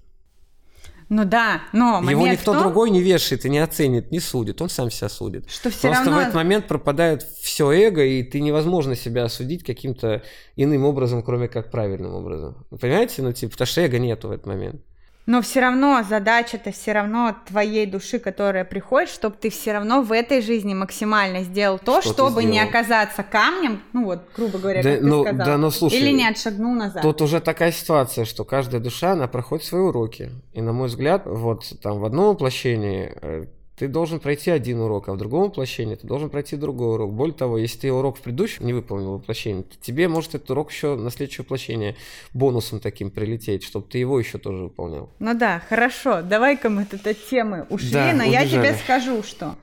[1.10, 4.68] Ну да, но Его никто том, другой не вешает и не оценит, не судит, он
[4.68, 5.50] сам себя судит.
[5.50, 6.18] Что все Просто равно...
[6.18, 10.22] в этот момент пропадает все эго, и ты невозможно себя осудить каким-то
[10.54, 12.64] иным образом, кроме как правильным образом.
[12.80, 13.22] Понимаете?
[13.22, 14.82] Ну, типа, потому что эго нету в этот момент.
[15.30, 20.10] Но все равно задача-то все равно твоей души, которая приходит, чтобы ты все равно в
[20.10, 24.94] этой жизни максимально сделал то, что чтобы не оказаться камнем, ну вот, грубо говоря, да,
[24.94, 27.02] как ну, ты сказал, да, ну, слушай, или не отшагнул назад.
[27.02, 30.32] Тут уже такая ситуация, что каждая душа, она проходит свои уроки.
[30.52, 33.46] И, на мой взгляд, вот там в одном воплощении э,
[33.80, 37.14] ты должен пройти один урок, а в другом воплощении ты должен пройти другой урок.
[37.14, 40.70] Более того, если ты урок в предыдущем не выполнил воплощение, то тебе может этот урок
[40.70, 41.96] еще на следующее воплощение
[42.34, 45.08] бонусом таким прилететь, чтобы ты его еще тоже выполнял.
[45.18, 48.30] Ну да, хорошо, давай-ка мы от этой темы ушли, да, но убежали.
[48.30, 49.56] я тебе скажу, что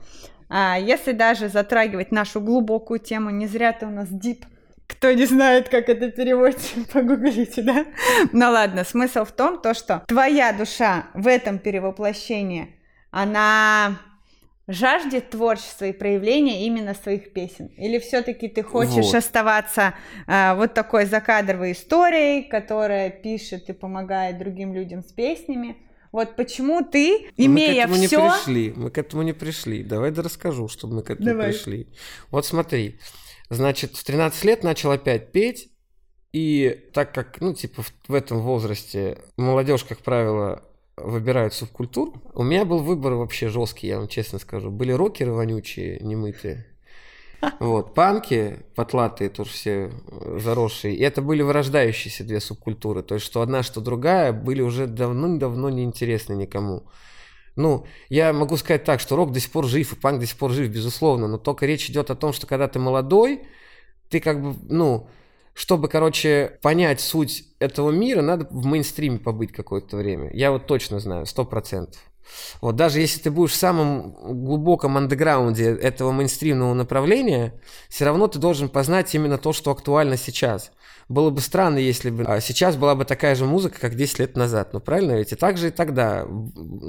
[0.48, 4.44] а, если даже затрагивать нашу глубокую тему, не зря ты у нас дип,
[4.88, 7.86] кто не знает, как это переводится, погуглите, да?
[8.32, 12.74] Ну ладно, смысл в том, то, что твоя душа в этом перевоплощении,
[13.10, 13.98] она
[14.68, 17.66] жаждет творчества и проявления именно своих песен?
[17.78, 19.14] Или все-таки ты хочешь вот.
[19.14, 19.94] оставаться
[20.26, 25.76] э, вот такой закадровой историей, которая пишет и помогает другим людям с песнями?
[26.12, 28.20] Вот почему ты, имея мы к этому все...
[28.20, 29.82] не пришли, мы к этому не пришли.
[29.82, 31.52] Давай да расскажу, чтобы мы к этому Давай.
[31.52, 31.88] пришли.
[32.30, 32.98] Вот смотри,
[33.50, 35.70] значит, в 13 лет начал опять петь,
[36.32, 40.62] и так как, ну, типа, в, в этом возрасте молодежь, как правило,
[41.04, 44.70] выбирают субкультур, у меня был выбор вообще жесткий, я вам честно скажу.
[44.70, 46.66] Были рокеры вонючие, немытые,
[47.60, 50.94] вот, панки, потлатые тоже все э, заросшие.
[50.94, 53.02] И это были вырождающиеся две субкультуры.
[53.02, 56.84] То есть, что одна, что другая были уже давно-давно неинтересны никому.
[57.54, 60.36] Ну, я могу сказать так, что рок до сих пор жив, и панк до сих
[60.36, 61.28] пор жив, безусловно.
[61.28, 63.42] Но только речь идет о том, что когда ты молодой,
[64.10, 65.08] ты как бы, ну,
[65.58, 70.30] чтобы, короче, понять суть этого мира, надо в мейнстриме побыть какое-то время.
[70.32, 72.00] Я вот точно знаю, сто процентов.
[72.60, 74.12] Вот даже если ты будешь в самом
[74.44, 80.70] глубоком андеграунде этого мейнстримного направления, все равно ты должен познать именно то, что актуально сейчас.
[81.08, 84.36] Было бы странно, если бы а, сейчас была бы такая же музыка, как 10 лет
[84.36, 84.74] назад.
[84.74, 85.32] Ну, правильно ведь?
[85.32, 86.26] И также и тогда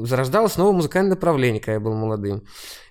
[0.04, 2.44] зарождалось новое музыкальное направление, когда я был молодым.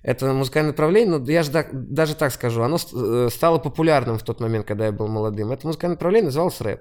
[0.02, 4.22] Это музыкальное направление, ну, я же так, даже так скажу, оно э, стало популярным в
[4.22, 5.52] тот момент, когда я был молодым.
[5.52, 6.80] Это музыкальное направление называлось рэп.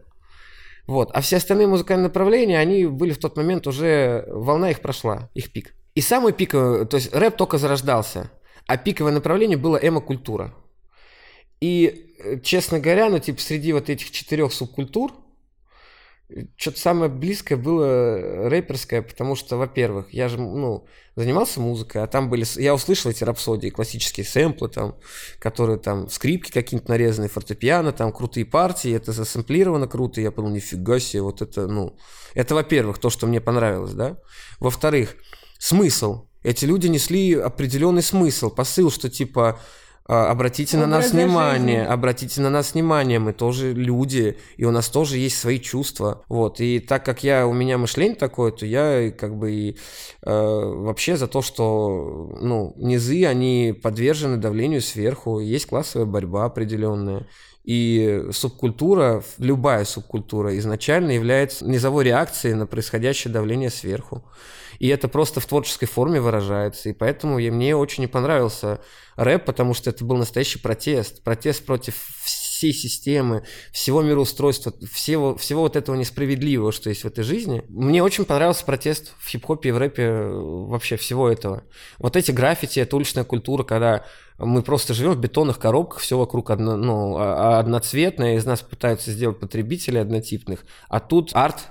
[0.87, 1.11] Вот.
[1.13, 5.51] А все остальные музыкальные направления, они были в тот момент уже, волна их прошла, их
[5.51, 5.73] пик.
[5.93, 8.31] И самый пик, э, то есть рэп только зарождался,
[8.65, 10.53] а пиковое направление было эмо-культура.
[11.59, 12.06] И,
[12.43, 15.13] честно говоря, ну, типа, среди вот этих четырех субкультур,
[16.57, 20.85] что-то самое близкое было рэперское, потому что, во-первых, я же, ну,
[21.15, 24.95] занимался музыкой, а там были, я услышал эти рапсодии, классические сэмплы там,
[25.39, 30.99] которые там, скрипки какие-то нарезанные, фортепиано, там, крутые партии, это засэмплировано круто, я подумал, нифига
[30.99, 31.97] себе, вот это, ну,
[32.33, 34.17] это, во-первых, то, что мне понравилось, да.
[34.59, 35.15] Во-вторых,
[35.59, 36.27] смысл.
[36.43, 39.59] Эти люди несли определенный смысл, посыл, что, типа,
[40.07, 41.93] а, обратите на нас внимание, жизни.
[41.93, 46.61] обратите на нас внимание, мы тоже люди, и у нас тоже есть свои чувства, вот,
[46.61, 49.77] и так как я, у меня мышление такое, то я как бы и
[50.23, 57.27] э, вообще за то, что, ну, низы, они подвержены давлению сверху, есть классовая борьба определенная,
[57.67, 64.23] и субкультура, любая субкультура изначально является низовой реакцией на происходящее давление сверху.
[64.79, 66.89] И это просто в творческой форме выражается.
[66.89, 68.81] И поэтому я, мне очень не понравился
[69.15, 71.23] рэп, потому что это был настоящий протест.
[71.23, 71.95] Протест против
[72.57, 77.63] всей системы, всего мироустройства, всего, всего вот этого несправедливого, что есть в этой жизни.
[77.69, 81.63] Мне очень понравился протест в хип-хопе и в рэпе вообще всего этого.
[81.99, 84.05] Вот эти граффити, это уличная культура, когда
[84.39, 88.61] мы просто живем в бетонных коробках, все вокруг одно, ну, а, а одноцветное, из нас
[88.61, 91.69] пытаются сделать потребителей однотипных, а тут арт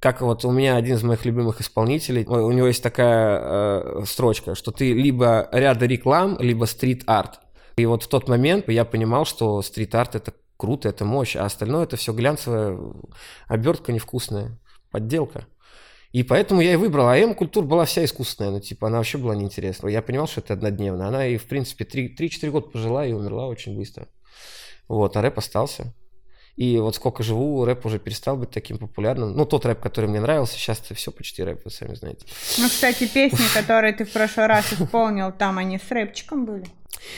[0.00, 4.54] как вот у меня один из моих любимых исполнителей, у него есть такая э, строчка,
[4.54, 7.40] что ты либо ряда реклам, либо стрит-арт.
[7.76, 11.84] И вот в тот момент я понимал, что стрит-арт это круто, это мощь, а остальное
[11.84, 12.78] это все глянцевая
[13.46, 14.58] обертка невкусная,
[14.90, 15.46] подделка.
[16.12, 17.08] И поэтому я и выбрал.
[17.08, 19.88] А М-культура была вся искусственная, ну, типа, она вообще была неинтересна.
[19.88, 21.06] Я понимал, что это однодневно.
[21.06, 24.08] Она и, в принципе, 3-4 года пожила и умерла очень быстро.
[24.88, 25.94] Вот, а рэп остался.
[26.58, 29.32] И вот сколько живу, рэп уже перестал быть таким популярным.
[29.32, 32.26] Ну, тот рэп, который мне нравился, сейчас это все почти рэп, вы сами знаете.
[32.58, 36.64] Ну, кстати, песни, которые ты в прошлый раз исполнил, там они с рэпчиком были.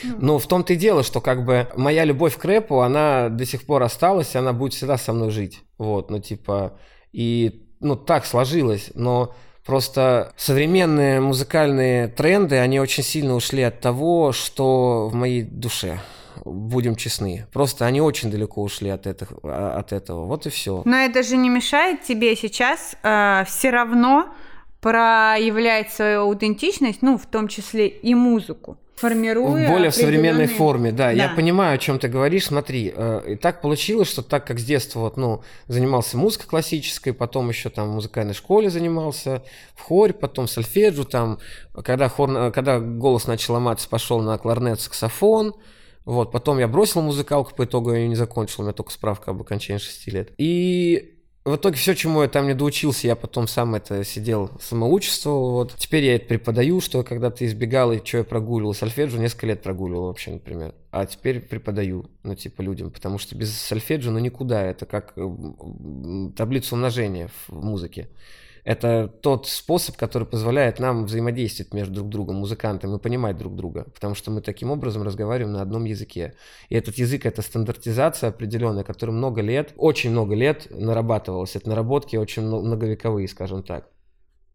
[0.02, 3.64] Ну, в том-то и дело, что как бы моя любовь к рэпу, она до сих
[3.64, 5.60] пор осталась, и она будет всегда со мной жить.
[5.78, 6.78] Вот, ну, типа,
[7.10, 14.32] и, ну, так сложилось, но Просто современные музыкальные тренды, они очень сильно ушли от того,
[14.32, 16.00] что в моей душе
[16.44, 17.46] будем честны.
[17.52, 20.26] Просто они очень далеко ушли от, этих, а, от этого.
[20.26, 20.82] Вот и все.
[20.84, 24.28] Но это же не мешает тебе сейчас э, все равно
[24.80, 30.92] проявлять свою аутентичность, ну, в том числе и музыку формируя в более в современной форме,
[30.92, 31.10] да, да.
[31.12, 32.46] Я понимаю, о чем ты говоришь.
[32.46, 37.14] Смотри, э, и так получилось, что так как с детства вот, ну, занимался музыкой классической,
[37.14, 39.42] потом еще там в музыкальной школе занимался,
[39.74, 41.38] в хоре, потом сольфеджио, там,
[41.82, 45.54] когда, хор, когда голос начал ломаться, пошел на кларнет, саксофон,
[46.04, 49.30] вот, потом я бросил музыкалку, по итогу я ее не закончил, у меня только справка
[49.30, 50.32] об окончании 6 лет.
[50.38, 55.52] И в итоге все, чему я там не доучился, я потом сам это сидел, самоучествовал.
[55.52, 55.74] Вот.
[55.76, 59.62] Теперь я это преподаю, что когда ты избегал и что я прогуливал, сольфеджио несколько лет
[59.62, 60.74] прогуливал вообще, например.
[60.90, 64.62] А теперь преподаю, ну, типа, людям, потому что без сольфеджио, ну, никуда.
[64.62, 65.14] Это как
[66.36, 68.08] таблица умножения в музыке.
[68.64, 73.84] Это тот способ, который позволяет нам взаимодействовать между друг другом, музыкантами, и понимать друг друга,
[73.94, 76.34] потому что мы таким образом разговариваем на одном языке.
[76.68, 81.56] И этот язык— это стандартизация определенная, которая много лет, очень много лет нарабатывалась.
[81.56, 83.88] Это наработки очень многовековые, скажем так.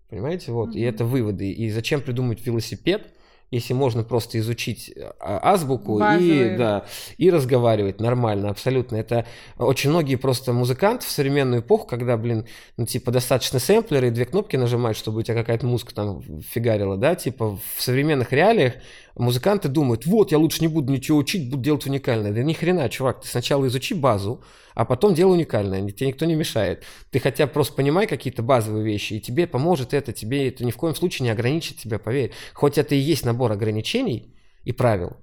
[0.10, 0.52] Понимаете?
[0.52, 0.70] Вот.
[0.70, 0.80] Mm-hmm.
[0.80, 1.52] И это выводы.
[1.52, 3.08] И зачем придумать велосипед,
[3.56, 6.86] если можно просто изучить а, азбуку и, да,
[7.18, 8.98] и разговаривать нормально, абсолютно.
[8.98, 9.26] Это
[9.58, 12.46] очень многие просто музыканты в современную эпоху, когда, блин,
[12.78, 16.98] ну, типа, достаточно сэмплеры и две кнопки нажимать, чтобы у тебя какая-то музыка там фигарила,
[16.98, 18.74] да, типа, в современных реалиях
[19.15, 22.32] музыканты думают, вот, я лучше не буду ничего учить, буду делать уникальное.
[22.32, 26.36] Да ни хрена, чувак, ты сначала изучи базу, а потом делай уникальное, тебе никто не
[26.36, 26.84] мешает.
[27.12, 30.71] Ты хотя бы просто понимай какие-то базовые вещи, и тебе поможет это, тебе это ни
[30.71, 32.32] в коем случае не ограничит тебя, поверь.
[32.54, 35.17] Хоть это и есть набор ограничений и правил,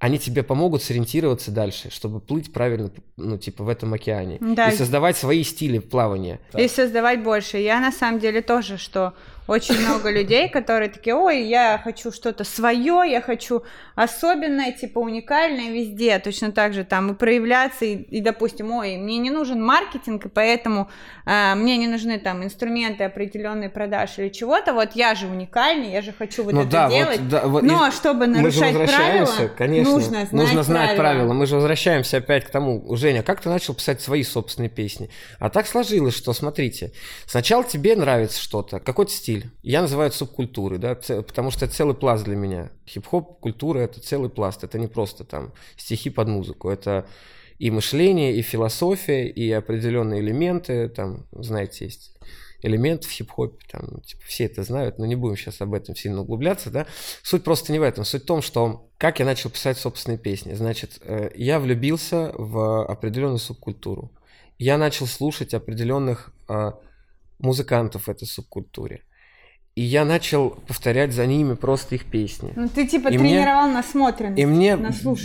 [0.00, 4.38] они тебе помогут сориентироваться дальше, чтобы плыть правильно, ну, типа, в этом океане.
[4.40, 4.70] Да.
[4.70, 6.40] И создавать свои стили плавания.
[6.56, 7.58] И создавать больше.
[7.58, 9.12] Я на самом деле тоже, что
[9.46, 13.62] очень много людей, которые такие, ой, я хочу что-то свое, я хочу
[13.94, 19.18] особенное, типа уникальное везде, точно так же там и проявляться, и, и допустим, ой, мне
[19.18, 20.88] не нужен маркетинг, и поэтому
[21.26, 26.02] э, мне не нужны там инструменты определенные продаж или чего-то, вот я же уникальный, я
[26.02, 29.92] же хочу вот ну, это да, делать, вот, да, вот, но чтобы нарушать правила, конечно,
[29.92, 31.14] нужно знать, нужно знать правила.
[31.14, 31.32] правила.
[31.32, 35.10] Мы же возвращаемся опять к тому, Женя, как ты начал писать свои собственные песни?
[35.38, 36.92] А так сложилось, что, смотрите,
[37.26, 39.50] сначала тебе нравится что-то, какой-то стиль, стиль.
[39.62, 42.70] Я называю это субкультурой, да, потому что это целый пласт для меня.
[42.86, 47.06] Хип-хоп, культура— это целый пласт, это не просто там стихи под музыку, это
[47.58, 52.16] и мышление, и философия, и определенные элементы, там, знаете, есть
[52.62, 56.20] элементы в хип-хопе, там, типа, все это знают, но не будем сейчас об этом сильно
[56.20, 56.86] углубляться, да.
[57.22, 60.52] Суть просто не в этом, суть в том, что как я начал писать собственные песни.
[60.52, 64.12] Значит, э, я влюбился в определенную субкультуру.
[64.58, 66.78] Я начал слушать определенных а,
[67.40, 69.04] музыкантов в этой субкультуре.
[69.76, 72.52] И я начал повторять за ними просто их песни.
[72.56, 74.76] Ну, ты типа и тренировал мне, насмотренность, и мне,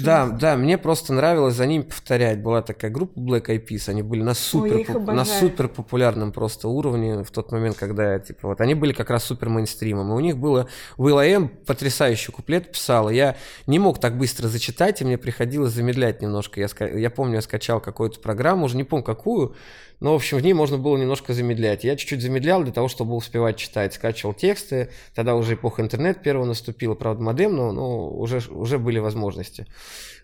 [0.04, 2.44] Да, да, мне просто нравилось за ними повторять.
[2.44, 6.32] Была такая группа Black Eyed Peas, они были на супер, Ой, поп, на супер популярном
[6.32, 10.12] просто уровне в тот момент, когда я, типа, вот, они были как раз супер мейнстримом.
[10.12, 14.48] И у них было, Will I Am потрясающий куплет писал, я не мог так быстро
[14.48, 16.62] зачитать, и мне приходилось замедлять немножко.
[16.62, 19.56] Я, я помню, я скачал какую-то программу, уже не помню какую,
[20.00, 21.84] но, в общем, в ней можно было немножко замедлять.
[21.84, 23.94] Я чуть-чуть замедлял для того, чтобы успевать читать.
[23.94, 24.92] Скачивал тексты.
[25.14, 29.68] Тогда уже эпоха интернет первого наступила, правда, модем, но, но уже, уже были возможности.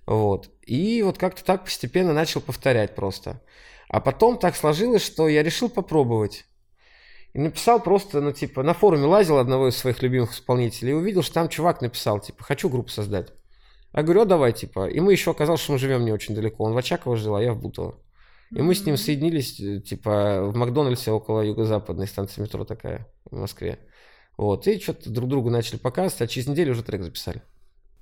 [0.06, 0.50] Вот.
[0.66, 3.42] И вот как-то так постепенно начал повторять просто.
[3.88, 6.46] А потом так сложилось, что я решил попробовать.
[7.34, 11.24] И написал просто, ну, типа, на форуме лазил одного из своих любимых исполнителей и увидел,
[11.24, 13.32] что там чувак написал, типа, хочу группу создать.
[13.94, 14.88] Я говорю, а давай, типа.
[14.88, 16.64] И мы еще оказалось, что мы живем не очень далеко.
[16.64, 17.98] Он в Очаково жил, а я в Бутово.
[18.54, 23.38] И мы с ним соединились, э, типа, в Макдональдсе около юго-западной станции метро такая в
[23.38, 23.80] Москве.
[24.38, 27.42] Вот, и что-то друг другу начали показывать, а через неделю уже трек записали.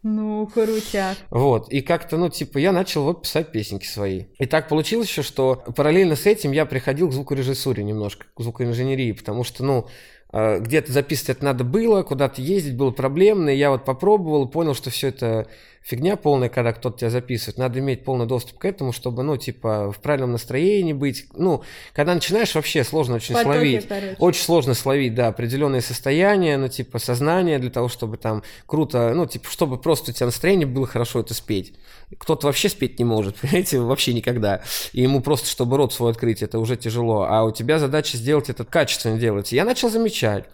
[0.02, 1.18] Ну, крутяк.
[1.30, 4.26] Вот, и как-то, ну, типа, я начал вот писать песенки свои.
[4.40, 9.12] И так получилось еще, что параллельно с этим я приходил к звукорежиссуре немножко, к звукоинженерии,
[9.12, 9.88] потому что, ну,
[10.32, 14.74] а, где-то записывать это надо было, куда-то ездить было проблемно, и я вот попробовал, понял,
[14.74, 15.48] что все это
[15.90, 17.58] фигня полная, когда кто-то тебя записывает.
[17.58, 21.26] Надо иметь полный доступ к этому, чтобы, ну, типа, в правильном настроении быть.
[21.34, 23.88] Ну, когда начинаешь, вообще сложно очень Потоки, словить.
[23.88, 24.16] Короче.
[24.20, 29.26] Очень сложно словить, да, определенные состояния, ну, типа, сознание для того, чтобы там круто, ну,
[29.26, 31.74] типа, чтобы просто у тебя настроение было хорошо это спеть.
[32.16, 34.62] Кто-то вообще спеть не может, понимаете, вообще никогда.
[34.94, 37.24] И ему просто, чтобы рот свой открыть, это уже тяжело.
[37.28, 39.52] А у тебя задача сделать это качественно делать.
[39.52, 40.46] Я начал замечать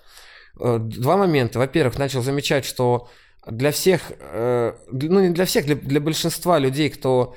[0.62, 1.60] э, два момента.
[1.60, 3.10] Во-первых, начал замечать, что
[3.48, 7.36] для всех, э, ну не для всех, для, для большинства людей, кто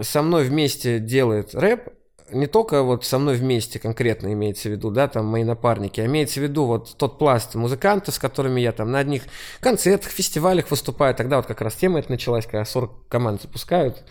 [0.00, 1.88] со мной вместе делает рэп,
[2.32, 6.06] не только вот со мной вместе конкретно имеется в виду, да, там мои напарники, а
[6.06, 9.22] имеется в виду вот тот пласт музыкантов, с которыми я там на одних
[9.60, 11.14] концертах, фестивалях выступаю.
[11.14, 14.04] Тогда вот как раз тема это началась, когда 40 команд запускают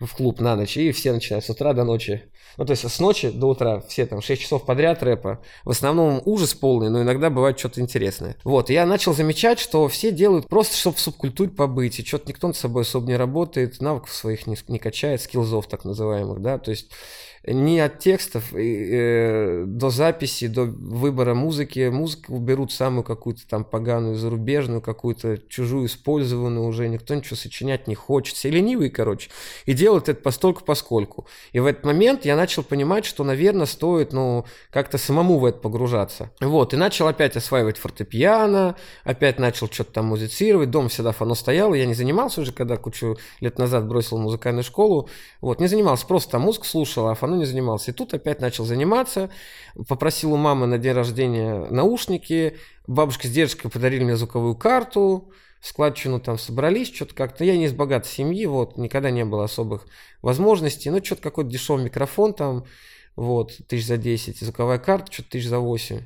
[0.00, 2.24] в клуб на ночь, и все начинают с утра до ночи
[2.60, 5.40] ну, то есть с ночи до утра все там 6 часов подряд рэпа.
[5.64, 8.36] В основном ужас полный, но иногда бывает что-то интересное.
[8.44, 12.48] Вот, я начал замечать, что все делают просто, чтобы в субкультуре побыть, и что-то никто
[12.48, 16.70] над собой особо не работает, навыков своих не, не качает, скиллзов так называемых, да, то
[16.70, 16.90] есть
[17.46, 21.88] не от текстов э, до записи, до выбора музыки.
[21.88, 26.88] Музыку берут самую какую-то там поганую, зарубежную, какую-то чужую, использованную уже.
[26.88, 28.36] Никто ничего сочинять не хочет.
[28.36, 29.30] Все ленивые, короче.
[29.64, 31.26] И делают это постольку поскольку.
[31.52, 35.58] И в этот момент я начал понимать, что, наверное, стоит, ну, как-то самому в это
[35.58, 36.30] погружаться.
[36.40, 41.74] Вот, и начал опять осваивать фортепиано, опять начал что-то там музицировать, дом всегда фано стоял,
[41.74, 45.08] я не занимался уже, когда кучу лет назад бросил музыкальную школу,
[45.40, 47.90] вот, не занимался, просто там музыку слушал, а фано не занимался.
[47.90, 49.30] И тут опять начал заниматься,
[49.88, 52.56] попросил у мамы на день рождения наушники,
[52.86, 57.44] бабушка с дедушкой подарили мне звуковую карту, складчину там собрались, что-то как-то.
[57.44, 59.86] Я не из богатой семьи, вот, никогда не было особых
[60.22, 60.90] возможностей.
[60.90, 62.64] Ну, что-то какой-то дешевый микрофон там,
[63.16, 66.04] вот, тысяч за 10, звуковая карта, что-то тысяч за 8.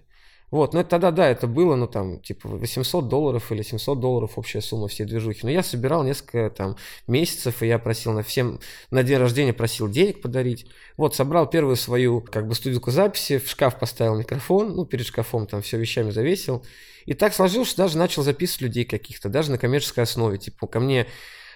[0.51, 4.33] Вот, ну это тогда, да, это было, ну там, типа 800 долларов или 700 долларов
[4.37, 5.41] общая сумма всей движухи.
[5.43, 6.77] Но я собирал несколько там
[7.07, 10.67] месяцев, и я просил на всем, на день рождения просил денег подарить.
[10.97, 15.47] Вот, собрал первую свою, как бы, студийку записи, в шкаф поставил микрофон, ну, перед шкафом
[15.47, 16.65] там все вещами завесил.
[17.07, 20.39] И так сложилось, что даже начал записывать людей каких-то, даже на коммерческой основе.
[20.39, 21.07] Типа, ко мне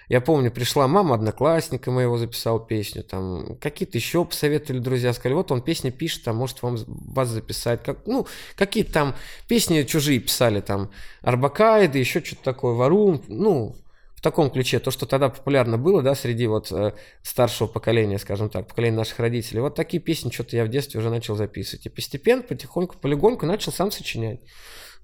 [0.09, 5.51] я помню, пришла мама одноклассника моего, записал песню, там какие-то еще посоветовали друзья, сказали, вот
[5.51, 9.15] он песни пишет, там может вам вас записать, как, ну, какие-то там
[9.47, 10.89] песни чужие писали, там
[11.21, 13.75] Арбакайды, еще что-то такое, Варум, ну,
[14.15, 18.49] в таком ключе, то, что тогда популярно было, да, среди вот э, старшего поколения, скажем
[18.49, 19.61] так, поколения наших родителей.
[19.61, 21.85] Вот такие песни что-то я в детстве уже начал записывать.
[21.85, 24.41] И постепенно, потихоньку, полигоньку начал сам сочинять.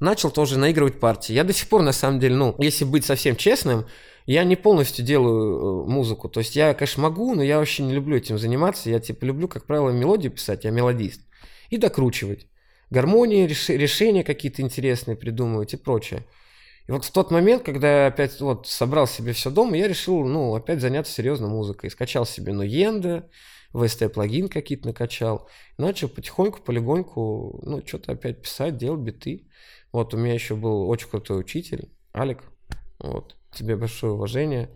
[0.01, 1.32] Начал тоже наигрывать партии.
[1.32, 3.86] Я до сих пор, на самом деле, ну, если быть совсем честным,
[4.26, 6.30] я не полностью делаю э, музыку.
[6.30, 8.90] То есть я, конечно, могу, но я вообще не люблю этим заниматься.
[8.90, 11.22] Я, типа, люблю, как правило, мелодию писать, я мелодист.
[11.70, 12.48] И докручивать.
[12.90, 13.70] Гармонии, реш...
[13.70, 16.26] решения какие-то интересные придумывать и прочее.
[16.88, 20.26] И вот в тот момент, когда я опять вот собрал себе все дома, я решил,
[20.26, 21.92] ну, опять заняться серьезно музыкой.
[21.92, 23.30] Скачал себе, ну, Енда,
[23.74, 25.50] VST-плагин какие-то накачал.
[25.78, 29.48] Начал потихоньку, полигоньку, ну, что-то опять писать, делать биты.
[29.92, 32.40] Вот у меня еще был очень крутой учитель, Алик.
[33.00, 34.70] Вот тебе большое уважение.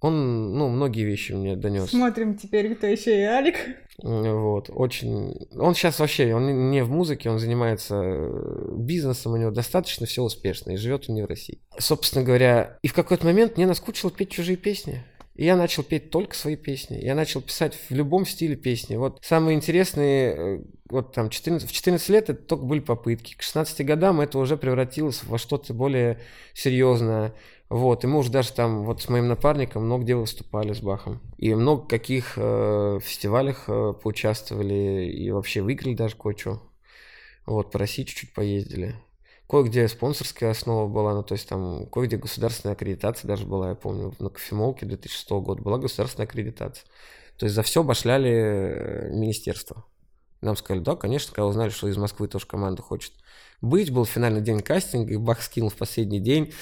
[0.00, 1.90] Он, ну, многие вещи мне донес.
[1.90, 3.56] Смотрим теперь, кто еще и Алик.
[4.00, 5.48] Вот, очень...
[5.56, 10.22] Он сейчас вообще, он не в музыке, он занимается э, бизнесом, у него достаточно все
[10.22, 11.60] успешно, и живет он не в России.
[11.78, 15.02] Собственно говоря, и в какой-то момент мне наскучило петь чужие песни.
[15.34, 16.96] И я начал петь только свои песни.
[16.96, 18.96] Я начал писать в любом стиле песни.
[18.96, 20.58] Вот самые интересные, э,
[20.90, 23.36] вот там 14, в 14 лет это только были попытки.
[23.36, 26.20] К 16 годам это уже превратилось во что-то более
[26.54, 27.34] серьезное.
[27.68, 31.20] Вот, и мы уже даже там вот с моим напарником много где выступали с Бахом.
[31.36, 36.62] И много каких э, фестивалях э, поучаствовали и вообще выиграли даже кое-что.
[37.44, 38.94] Вот, по России чуть-чуть поездили.
[39.48, 44.14] Кое-где спонсорская основа была, ну то есть там кое-где государственная аккредитация даже была, я помню,
[44.18, 46.84] на кофемолке 2006 года была государственная аккредитация.
[47.38, 49.84] То есть за все башляли э, министерство.
[50.40, 53.12] Нам сказали, да, конечно, когда узнали, что из Москвы тоже команда хочет
[53.60, 53.90] быть.
[53.90, 56.52] Был финальный день кастинга, и Бах скинул в последний день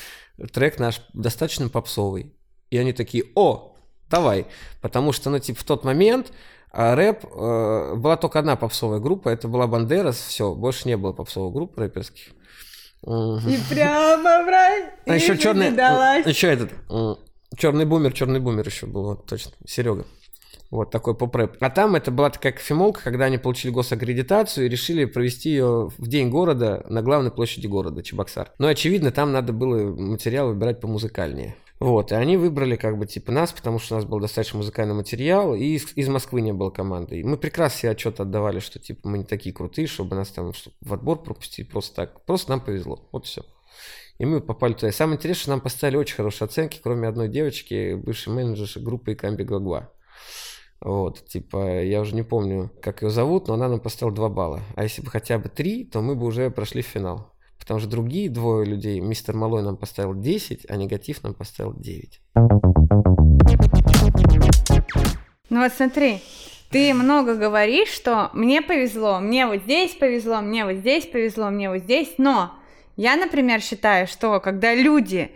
[0.53, 2.35] трек наш достаточно попсовый.
[2.71, 3.77] И они такие, о,
[4.11, 4.47] давай.
[4.81, 6.33] Потому что, ну, типа, в тот момент
[6.79, 11.15] а рэп, э, была только одна попсовая группа, это была Бандерас, все, больше не было
[11.15, 12.33] попсовых групп рэперских.
[13.03, 15.71] И прямо в рай, а еще черный,
[16.29, 16.73] еще этот,
[17.57, 20.05] черный бумер, черный бумер еще был, вот, точно, Серега.
[20.71, 21.57] Вот такой поп-рэп.
[21.61, 26.09] А там это была такая кофемолка, когда они получили госаккредитацию и решили провести ее в
[26.09, 28.53] день города на главной площади города, Чебоксар.
[28.59, 31.55] Но, очевидно, там надо было материал выбирать помузыкальнее.
[31.79, 34.95] Вот, и они выбрали как бы типа нас, потому что у нас был достаточно музыкальный
[34.95, 37.21] материал, и из, из Москвы не было команды.
[37.21, 40.53] И мы прекрасно себе отчет отдавали, что типа мы не такие крутые, чтобы нас там
[40.81, 42.25] в отбор пропустить просто так.
[42.25, 43.07] Просто нам повезло.
[43.13, 43.43] Вот все.
[44.19, 44.89] И мы попали туда.
[44.89, 49.13] И самое интересное, что нам поставили очень хорошие оценки, кроме одной девочки, бывшей менеджерши группы
[49.13, 49.93] Икамби Глагва.
[50.81, 54.61] Вот, типа, я уже не помню, как ее зовут, но она нам поставила 2 балла.
[54.77, 57.33] А если бы хотя бы 3, то мы бы уже прошли в финал.
[57.59, 62.21] Потому что другие двое людей, мистер Малой нам поставил 10, а негатив нам поставил 9.
[65.49, 66.21] Ну вот смотри,
[66.71, 71.71] ты много говоришь, что мне повезло, мне вот здесь повезло, мне вот здесь повезло, мне
[71.71, 72.53] вот здесь, но
[72.97, 75.31] я, например, считаю, что когда люди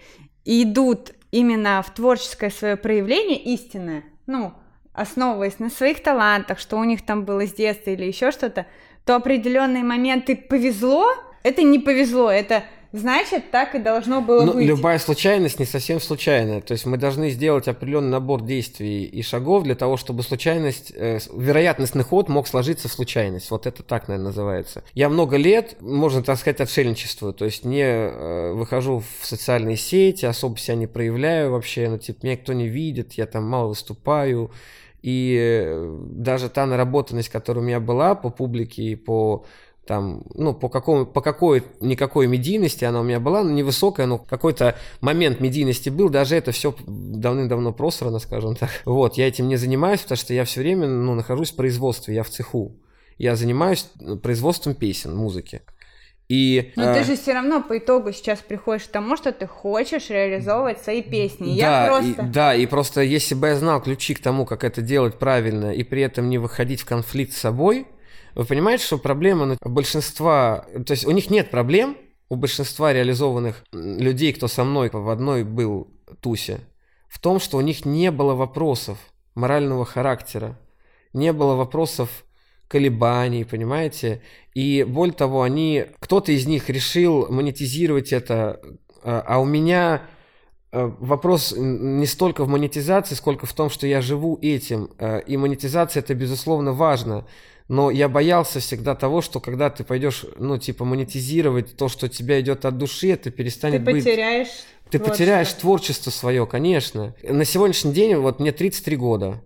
[0.45, 4.53] идут именно в творческое свое проявление истинное, ну,
[4.93, 8.66] основываясь на своих талантах, что у них там было с детства или еще что-то,
[9.05, 11.09] то определенные моменты повезло,
[11.43, 14.66] это не повезло, это значит, так и должно было ну, быть.
[14.66, 16.61] Любая случайность не совсем случайная.
[16.61, 21.18] То есть мы должны сделать определенный набор действий и шагов для того, чтобы случайность, э,
[21.34, 23.51] вероятностный ход мог сложиться в случайность.
[23.51, 24.82] Вот это так, наверное, называется.
[24.95, 27.32] Я много лет, можно так сказать, отшельничествую.
[27.32, 31.88] То есть не э, выхожу в социальные сети, особо себя не проявляю вообще.
[31.88, 34.51] Ну, типа, меня никто не видит, я там мало выступаю.
[35.03, 39.47] И э, даже та наработанность, которая у меня была по публике и по
[39.91, 44.18] там, ну, по, какому, по какой никакой медийности она у меня была, ну, невысокая, но
[44.18, 48.70] какой-то момент медийности был, даже это все давным-давно просрано, скажем так.
[48.84, 52.22] Вот, я этим не занимаюсь, потому что я все время, ну, нахожусь в производстве, я
[52.22, 52.76] в цеху.
[53.18, 55.62] Я занимаюсь ну, производством песен, музыки.
[56.28, 59.49] И, Но э, ты же все равно по итогу сейчас приходишь к тому, что ты
[59.49, 61.61] хочешь реализовывать свои песни.
[61.61, 62.22] Да, я просто...
[62.22, 65.74] и, да, и просто если бы я знал ключи к тому, как это делать правильно,
[65.74, 67.88] и при этом не выходить в конфликт с собой,
[68.35, 71.97] вы понимаете, что проблема большинства, то есть у них нет проблем,
[72.28, 75.89] у большинства реализованных людей, кто со мной в одной был
[76.20, 76.61] тусе,
[77.09, 78.99] в том, что у них не было вопросов
[79.35, 80.59] морального характера,
[81.12, 82.24] не было вопросов
[82.68, 84.22] колебаний, понимаете?
[84.55, 88.61] И более того, они, кто-то из них решил монетизировать это,
[89.03, 90.03] а, а у меня
[90.70, 94.91] э, вопрос не столько в монетизации, сколько в том, что я живу этим.
[94.99, 97.26] Э, и монетизация это, безусловно, важно.
[97.70, 102.40] Но я боялся всегда того, что когда ты пойдешь, ну, типа, монетизировать то, что тебя
[102.40, 104.02] идет от души, это перестанет ты быть...
[104.02, 105.10] Ты потеряешь Ты творчество.
[105.12, 107.14] потеряешь творчество свое, конечно.
[107.22, 109.40] На сегодняшний день, вот мне 33 года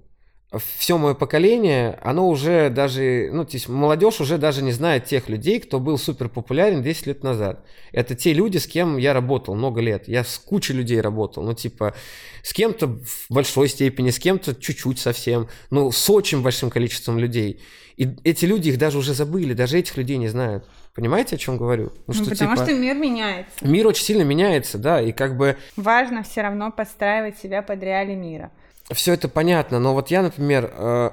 [0.58, 5.28] все мое поколение, оно уже даже, ну, то есть молодежь уже даже не знает тех
[5.28, 7.64] людей, кто был супер популярен 10 лет назад.
[7.92, 10.08] Это те люди, с кем я работал много лет.
[10.08, 11.94] Я с кучей людей работал, ну, типа,
[12.42, 17.60] с кем-то в большой степени, с кем-то чуть-чуть совсем, ну, с очень большим количеством людей.
[17.96, 20.66] И эти люди их даже уже забыли, даже этих людей не знают.
[20.94, 21.92] Понимаете, о чем говорю?
[22.06, 23.66] Ну, ну что, потому типа, что мир меняется.
[23.66, 25.56] Мир очень сильно меняется, да, и как бы...
[25.76, 28.52] Важно все равно подстраивать себя под реалии мира
[28.92, 31.10] все это понятно, но вот я, например, э,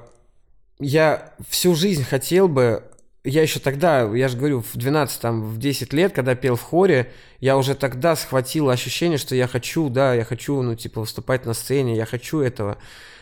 [0.79, 2.83] я всю жизнь хотел бы,
[3.23, 6.61] я еще тогда, я же говорю, в 12, там, в 10 лет, когда пел в
[6.61, 11.45] хоре, я уже тогда схватил ощущение, что я хочу, да, я хочу, ну, типа, выступать
[11.45, 12.77] на сцене, я хочу этого.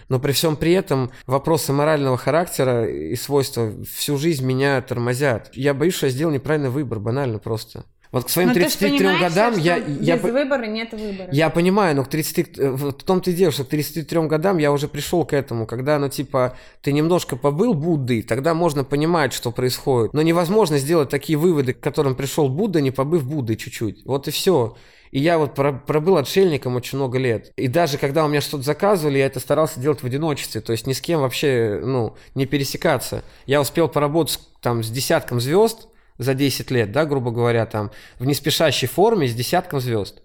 [0.07, 5.51] Но при всем при этом вопросы морального характера и свойства всю жизнь меня тормозят.
[5.53, 7.85] Я боюсь, что я сделал неправильный выбор, банально просто.
[8.11, 9.79] Вот к своим но 33 годам я...
[9.79, 11.29] Без я, выбора нет выбора.
[11.31, 12.57] Я понимаю, но к 30...
[12.57, 15.99] Э, в том-то и дело, что к 33 годам я уже пришел к этому, когда,
[15.99, 20.13] ну, типа, ты немножко побыл Буддой, тогда можно понимать, что происходит.
[20.13, 24.03] Но невозможно сделать такие выводы, к которым пришел Будда, не побыв Буддой чуть-чуть.
[24.05, 24.75] Вот и все.
[25.11, 27.51] И я вот пробыл отшельником очень много лет.
[27.57, 30.61] И даже когда у меня что-то заказывали, я это старался делать в одиночестве.
[30.61, 33.23] То есть ни с кем вообще, ну, не пересекаться.
[33.45, 35.88] Я успел поработать там с десятком звезд,
[36.19, 40.21] за 10 лет, да, грубо говоря, там, в неспешащей форме с десятком звезд.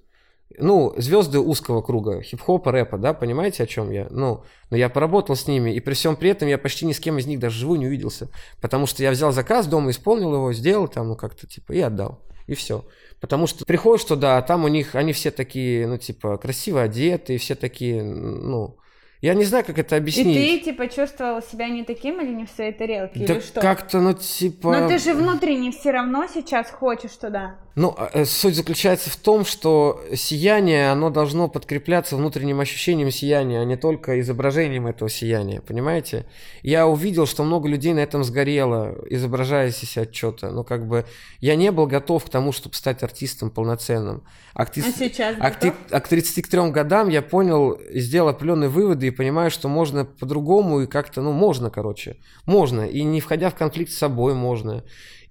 [0.59, 4.09] Ну, звезды узкого круга, хип-хопа, рэпа, да, понимаете, о чем я?
[4.11, 7.01] Ну, но я поработал с ними, и при всем при этом я почти ни с
[7.01, 8.28] кем из них даже живую не увиделся,
[8.61, 12.20] потому что я взял заказ дома, исполнил его, сделал там, ну, как-то, типа, и отдал,
[12.47, 12.84] и все.
[13.20, 17.38] Потому что приходишь туда, а там у них, они все такие, ну, типа, красиво одеты,
[17.38, 18.76] все такие, ну,
[19.25, 20.37] я не знаю, как это объяснить.
[20.37, 23.61] И ты, типа, чувствовал себя не таким или не в своей тарелке, да или что?
[23.61, 24.70] как-то, ну, типа...
[24.79, 27.59] Но ты же внутренне все равно сейчас хочешь туда.
[27.77, 33.61] Ну, а, э, суть заключается в том, что сияние, оно должно подкрепляться внутренним ощущением сияния,
[33.61, 36.27] а не только изображением этого сияния, понимаете?
[36.62, 40.51] Я увидел, что много людей на этом сгорело, изображая из отчета.
[40.51, 41.05] Ну, как бы,
[41.41, 44.22] я не был готов к тому, чтобы стать артистом полноценным.
[44.55, 49.09] А, к, а сейчас а к, а к 33 годам я понял, сделал определенные выводы
[49.09, 52.83] и понимаю, что можно по-другому и как-то, ну, можно, короче, можно.
[52.83, 54.85] И не входя в конфликт с собой можно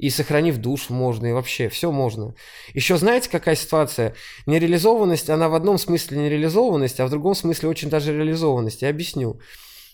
[0.03, 2.35] и сохранив душ можно, и вообще все можно.
[2.73, 4.15] Еще знаете, какая ситуация?
[4.45, 8.81] Нереализованность, она в одном смысле нереализованность, а в другом смысле очень даже реализованность.
[8.81, 9.39] Я объясню.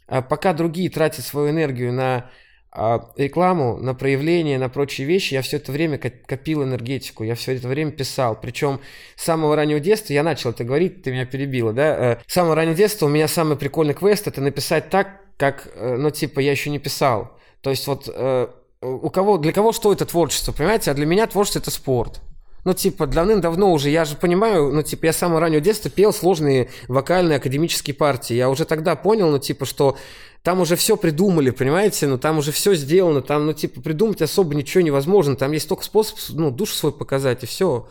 [0.07, 2.31] А пока другие тратят свою энергию на
[2.71, 7.55] а, рекламу, на проявление, на прочие вещи, я все это время копил энергетику, я все
[7.55, 8.35] это время писал.
[8.41, 8.79] Причем
[9.15, 12.13] с самого раннего детства, я начал это говорить, ты меня перебила, да?
[12.13, 15.97] Э, с самого раннего детства у меня самый прикольный квест это написать так, как, э,
[15.99, 17.37] ну, типа, я еще не писал.
[17.61, 18.47] То есть вот э,
[18.81, 20.91] у кого, для кого что это творчество, понимаете?
[20.91, 22.21] А для меня творчество это спорт.
[22.65, 26.11] Ну, типа, давным-давно уже, я же понимаю, ну, типа, я с самого раннего детства пел
[26.11, 28.33] сложные вокальные академические партии.
[28.33, 29.97] Я уже тогда понял, ну, типа, что
[30.43, 32.07] там уже все придумали, понимаете?
[32.07, 35.35] Ну, там уже все сделано, там, ну, типа, придумать особо ничего невозможно.
[35.35, 37.87] Там есть только способ, ну, душу свой показать, и все.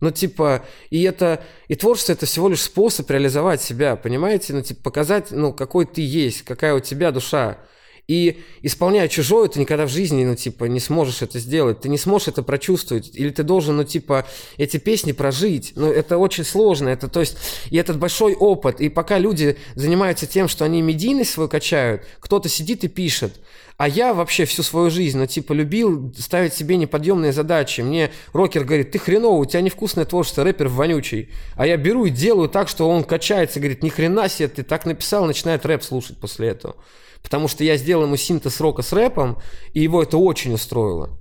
[0.00, 4.54] Ну, типа, и это, и творчество это всего лишь способ реализовать себя, понимаете?
[4.54, 7.58] Ну, типа, показать, ну, какой ты есть, какая у тебя душа.
[8.06, 11.96] И исполняя чужое, ты никогда в жизни, ну, типа, не сможешь это сделать, ты не
[11.96, 14.26] сможешь это прочувствовать, или ты должен, ну, типа,
[14.58, 15.72] эти песни прожить.
[15.74, 17.38] Ну, это очень сложно, это, то есть,
[17.70, 22.50] и этот большой опыт, и пока люди занимаются тем, что они медийность свою качают, кто-то
[22.50, 23.40] сидит и пишет,
[23.78, 27.80] а я вообще всю свою жизнь, ну, типа, любил ставить себе неподъемные задачи.
[27.80, 31.30] Мне рокер говорит, ты хреново, у тебя невкусное творчество, рэпер вонючий.
[31.56, 34.84] А я беру и делаю так, что он качается, говорит, ни хрена себе, ты так
[34.84, 36.76] написал, начинает рэп слушать после этого
[37.24, 39.38] потому что я сделал ему синтез рока с рэпом,
[39.72, 41.18] и его это очень устроило.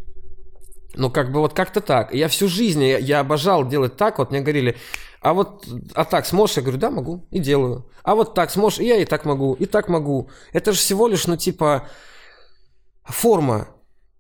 [0.96, 2.14] Ну, как бы вот как-то так.
[2.14, 4.20] Я всю жизнь, я, я обожал делать так.
[4.20, 4.78] Вот мне говорили,
[5.22, 6.58] а вот, а так сможешь?
[6.58, 7.90] Я говорю, да, могу, и делаю.
[8.04, 8.80] А вот так сможешь?
[8.80, 10.30] И я и так могу, и так могу.
[10.52, 11.88] Это же всего лишь, ну, типа,
[13.06, 13.70] форма.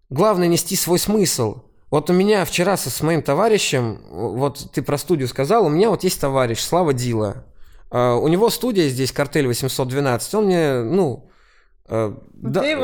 [0.09, 1.63] Главное нести свой смысл.
[1.91, 5.89] Вот у меня вчера со, с моим товарищем, вот ты про студию сказал, у меня
[5.89, 7.45] вот есть товарищ, Слава Дила.
[7.91, 10.33] Uh, у него студия здесь, картель 812.
[10.33, 11.29] Он мне, ну,
[11.87, 12.81] uh, да, ты его.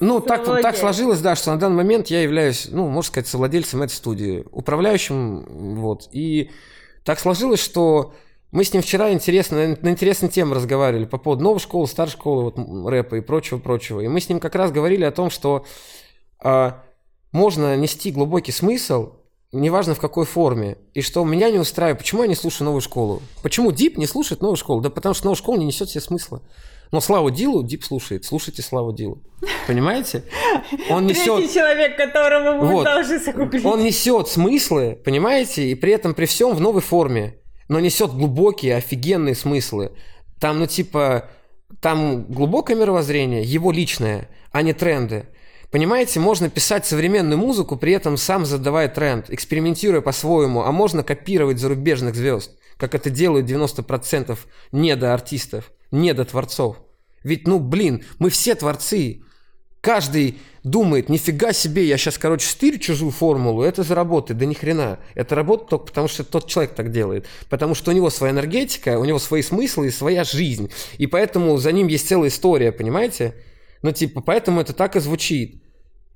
[0.00, 3.82] Ну, так, так сложилось, да, что на данный момент я являюсь, ну, можно сказать, совладельцем
[3.82, 6.08] этой студии, управляющим, вот.
[6.12, 6.50] И
[7.04, 8.14] так сложилось, что
[8.50, 12.44] мы с ним вчера интересно, на интересные темы разговаривали по поводу новой школы, старой школы,
[12.44, 14.00] вот, рэпа и прочего-прочего.
[14.00, 15.66] И мы с ним как раз говорили о том, что
[16.38, 16.82] а,
[17.30, 19.12] можно нести глубокий смысл,
[19.52, 23.22] неважно в какой форме, и что меня не устраивает, почему я не слушаю новую школу.
[23.42, 24.80] Почему Дип не слушает новую школу?
[24.80, 26.42] Да потому что новая школа не несет себе смысла.
[26.90, 28.24] Но Славу Дилу Дип слушает.
[28.24, 29.22] Слушайте Славу Дилу.
[29.66, 30.24] Понимаете?
[30.90, 31.36] Он несет...
[31.36, 32.84] Третий человек, которого вы вот.
[32.84, 33.64] должны закупить.
[33.64, 38.76] Он несет смыслы, понимаете, и при этом при всем в новой форме но несет глубокие,
[38.76, 39.92] офигенные смыслы.
[40.40, 41.28] Там, ну, типа,
[41.80, 45.26] там глубокое мировоззрение, его личное, а не тренды.
[45.70, 51.58] Понимаете, можно писать современную музыку, при этом сам задавая тренд, экспериментируя по-своему, а можно копировать
[51.58, 54.38] зарубежных звезд, как это делают 90%
[54.72, 56.76] недоартистов, недотворцов.
[57.24, 59.22] Ведь, ну, блин, мы все творцы.
[59.80, 64.38] Каждый думает, нифига себе, я сейчас, короче, стырю чужую формулу, это заработает.
[64.38, 64.98] Да ни хрена.
[65.14, 67.26] Это работает только потому, что тот человек так делает.
[67.48, 70.70] Потому что у него своя энергетика, у него свои смыслы и своя жизнь.
[70.98, 73.34] И поэтому за ним есть целая история, понимаете?
[73.82, 75.62] Ну, типа, поэтому это так и звучит.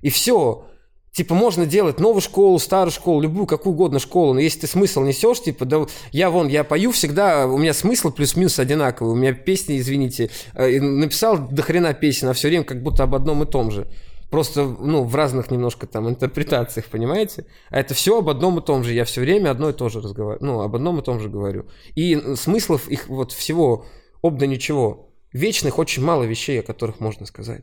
[0.01, 0.67] И все.
[1.13, 5.01] Типа, можно делать новую школу, старую школу, любую, какую угодно школу, но если ты смысл
[5.03, 9.33] несешь, типа, да, я вон, я пою всегда, у меня смысл плюс-минус одинаковый, у меня
[9.33, 13.45] песни, извините, э, написал до хрена песен, а все время как будто об одном и
[13.45, 13.87] том же.
[14.31, 17.45] Просто, ну, в разных немножко там интерпретациях, понимаете?
[17.69, 18.91] А это все об одном и том же.
[18.91, 20.43] Я все время одно и то же разговариваю.
[20.43, 21.67] Ну, об одном и том же говорю.
[21.93, 23.85] И смыслов их вот всего
[24.23, 25.11] об да ничего.
[25.33, 27.61] Вечных очень мало вещей, о которых можно сказать.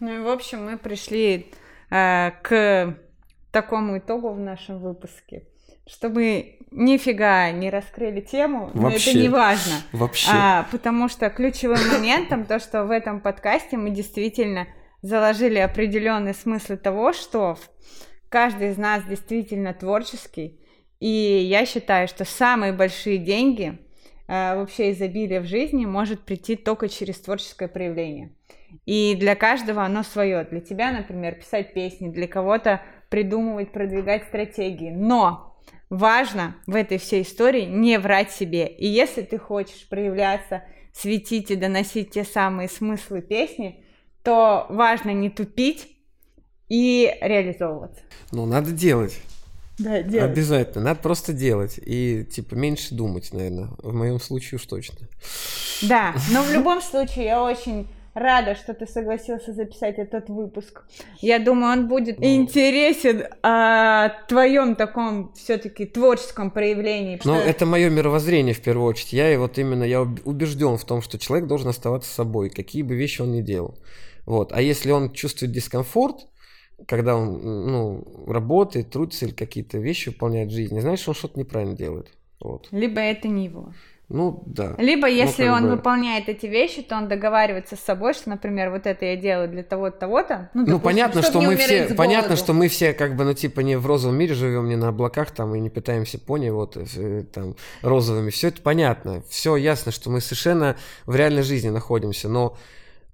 [0.00, 1.52] Ну и, в общем, мы пришли
[1.88, 2.96] к
[3.50, 5.46] такому итогу в нашем выпуске,
[5.86, 8.80] чтобы нифига не раскрыли тему, Вообще.
[8.80, 9.74] но это не важно.
[9.92, 10.30] Вообще.
[10.32, 14.66] А, потому что ключевым моментом то, что в этом подкасте мы действительно
[15.02, 17.58] заложили определенный смысл того, что
[18.28, 20.60] каждый из нас действительно творческий,
[21.00, 23.87] и я считаю, что самые большие деньги, э,
[24.28, 28.30] вообще изобилие в жизни может прийти только через творческое проявление.
[28.84, 30.44] И для каждого оно свое.
[30.44, 34.90] Для тебя, например, писать песни, для кого-то придумывать, продвигать стратегии.
[34.90, 35.56] Но
[35.88, 38.66] важно в этой всей истории не врать себе.
[38.66, 40.62] И если ты хочешь проявляться,
[40.92, 43.84] светить и доносить те самые смыслы песни,
[44.22, 45.88] то важно не тупить
[46.68, 48.02] и реализовываться.
[48.32, 49.18] Ну, надо делать.
[49.78, 50.32] Да, делать.
[50.32, 50.84] Обязательно.
[50.84, 51.78] Надо просто делать.
[51.84, 53.70] И, типа, меньше думать, наверное.
[53.78, 54.98] В моем случае уж точно.
[55.82, 60.82] Да, но в любом случае я очень рада, что ты согласился записать этот выпуск.
[61.20, 62.26] Я думаю, он будет ну...
[62.26, 67.20] интересен о твоем таком все-таки творческом проявлении.
[67.24, 69.12] Ну, это мое мировоззрение в первую очередь.
[69.12, 72.96] Я и вот именно я убежден в том, что человек должен оставаться собой, какие бы
[72.96, 73.78] вещи он ни делал.
[74.26, 74.52] Вот.
[74.52, 76.26] А если он чувствует дискомфорт,
[76.86, 81.76] когда он ну, работает, трудится или какие-то вещи выполняет в жизни, знаешь, он что-то неправильно
[81.76, 82.08] делает.
[82.40, 82.68] Вот.
[82.70, 83.72] Либо это не его.
[84.08, 84.74] Ну, да.
[84.78, 85.70] Либо ну, если ну, он бы...
[85.72, 89.62] выполняет эти вещи, то он договаривается с собой, что, например, вот это я делаю для
[89.62, 90.50] того-то, того-то.
[90.54, 93.76] Ну, ну понятно, что мы все, понятно, что мы все как бы, ну, типа, не
[93.76, 97.56] в розовом мире живем, не на облаках там и не пытаемся пони вот э, там
[97.82, 98.30] розовыми.
[98.30, 102.56] Все это понятно, все ясно, что мы совершенно в реальной жизни находимся, но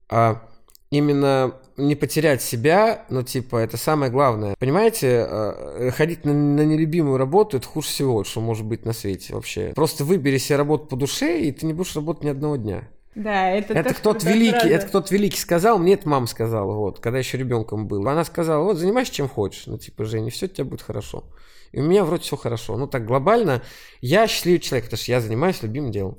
[0.08, 0.42] а,
[0.90, 4.54] именно не потерять себя, ну, типа, это самое главное.
[4.58, 9.34] Понимаете, э, ходить на, на нелюбимую работу, это хуже всего, что может быть на свете
[9.34, 9.72] вообще.
[9.74, 12.88] Просто выбери себе работу по душе, и ты не будешь работать ни одного дня.
[13.14, 17.18] Да, это, это кто-то великий, это кто-то великий сказал, мне это мама сказала, вот, когда
[17.18, 18.08] еще ребенком был.
[18.08, 21.24] Она сказала, вот, занимайся чем хочешь, ну, типа, Женя, все у тебя будет хорошо.
[21.70, 22.76] И у меня вроде все хорошо.
[22.76, 23.62] Ну, так глобально,
[24.00, 26.18] я счастливый человек, потому что я занимаюсь любимым делом.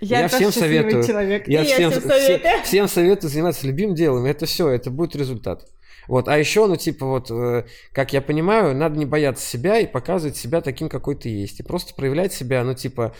[0.00, 1.04] Я, я всем советую.
[1.04, 1.48] Человек.
[1.48, 2.62] Я, всем, всем, советую.
[2.64, 4.24] всем советую заниматься любимым делом.
[4.24, 5.66] Это все, это будет результат.
[6.06, 9.86] Вот, а еще, ну, типа, вот, э, как я понимаю, надо не бояться себя и
[9.86, 11.60] показывать себя таким, какой ты есть.
[11.60, 13.14] И просто проявлять себя, ну, типа,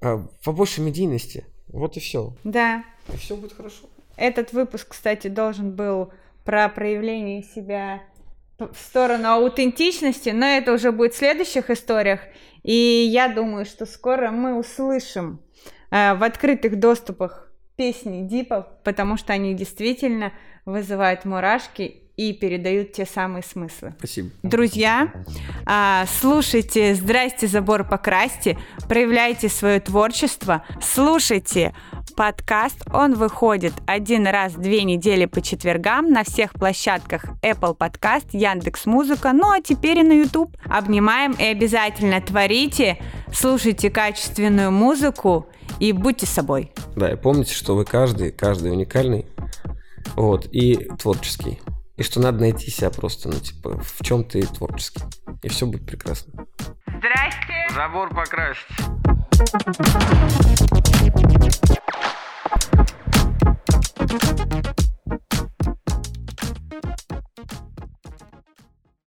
[0.00, 1.46] э, побольше медийности.
[1.68, 2.34] Вот и все.
[2.42, 2.84] Да.
[3.12, 3.84] И все будет хорошо.
[4.16, 6.12] Этот выпуск, кстати, должен был
[6.44, 8.02] про проявление себя
[8.58, 12.20] в сторону аутентичности, но это уже будет в следующих историях.
[12.62, 15.40] И я думаю, что скоро мы услышим
[16.14, 20.32] в открытых доступах песни дипов, потому что они действительно
[20.64, 23.94] вызывают мурашки и передают те самые смыслы.
[23.98, 24.30] Спасибо.
[24.42, 25.12] Друзья,
[25.64, 31.74] а, слушайте «Здрасте, забор покрасьте», проявляйте свое творчество, слушайте
[32.14, 32.82] подкаст.
[32.92, 38.84] Он выходит один раз в две недели по четвергам на всех площадках Apple Podcast, Яндекс
[38.84, 40.54] Музыка, ну а теперь и на YouTube.
[40.64, 42.98] Обнимаем и обязательно творите,
[43.32, 45.48] слушайте качественную музыку
[45.80, 46.72] и будьте собой.
[46.96, 49.26] Да, и помните, что вы каждый, каждый уникальный,
[50.14, 51.60] вот, и творческий.
[51.96, 55.02] И что надо найти себя просто, ну, типа, в чем ты творческий.
[55.42, 56.46] И все будет прекрасно.
[56.86, 57.68] Здрасте!
[57.74, 58.66] Забор покрасить.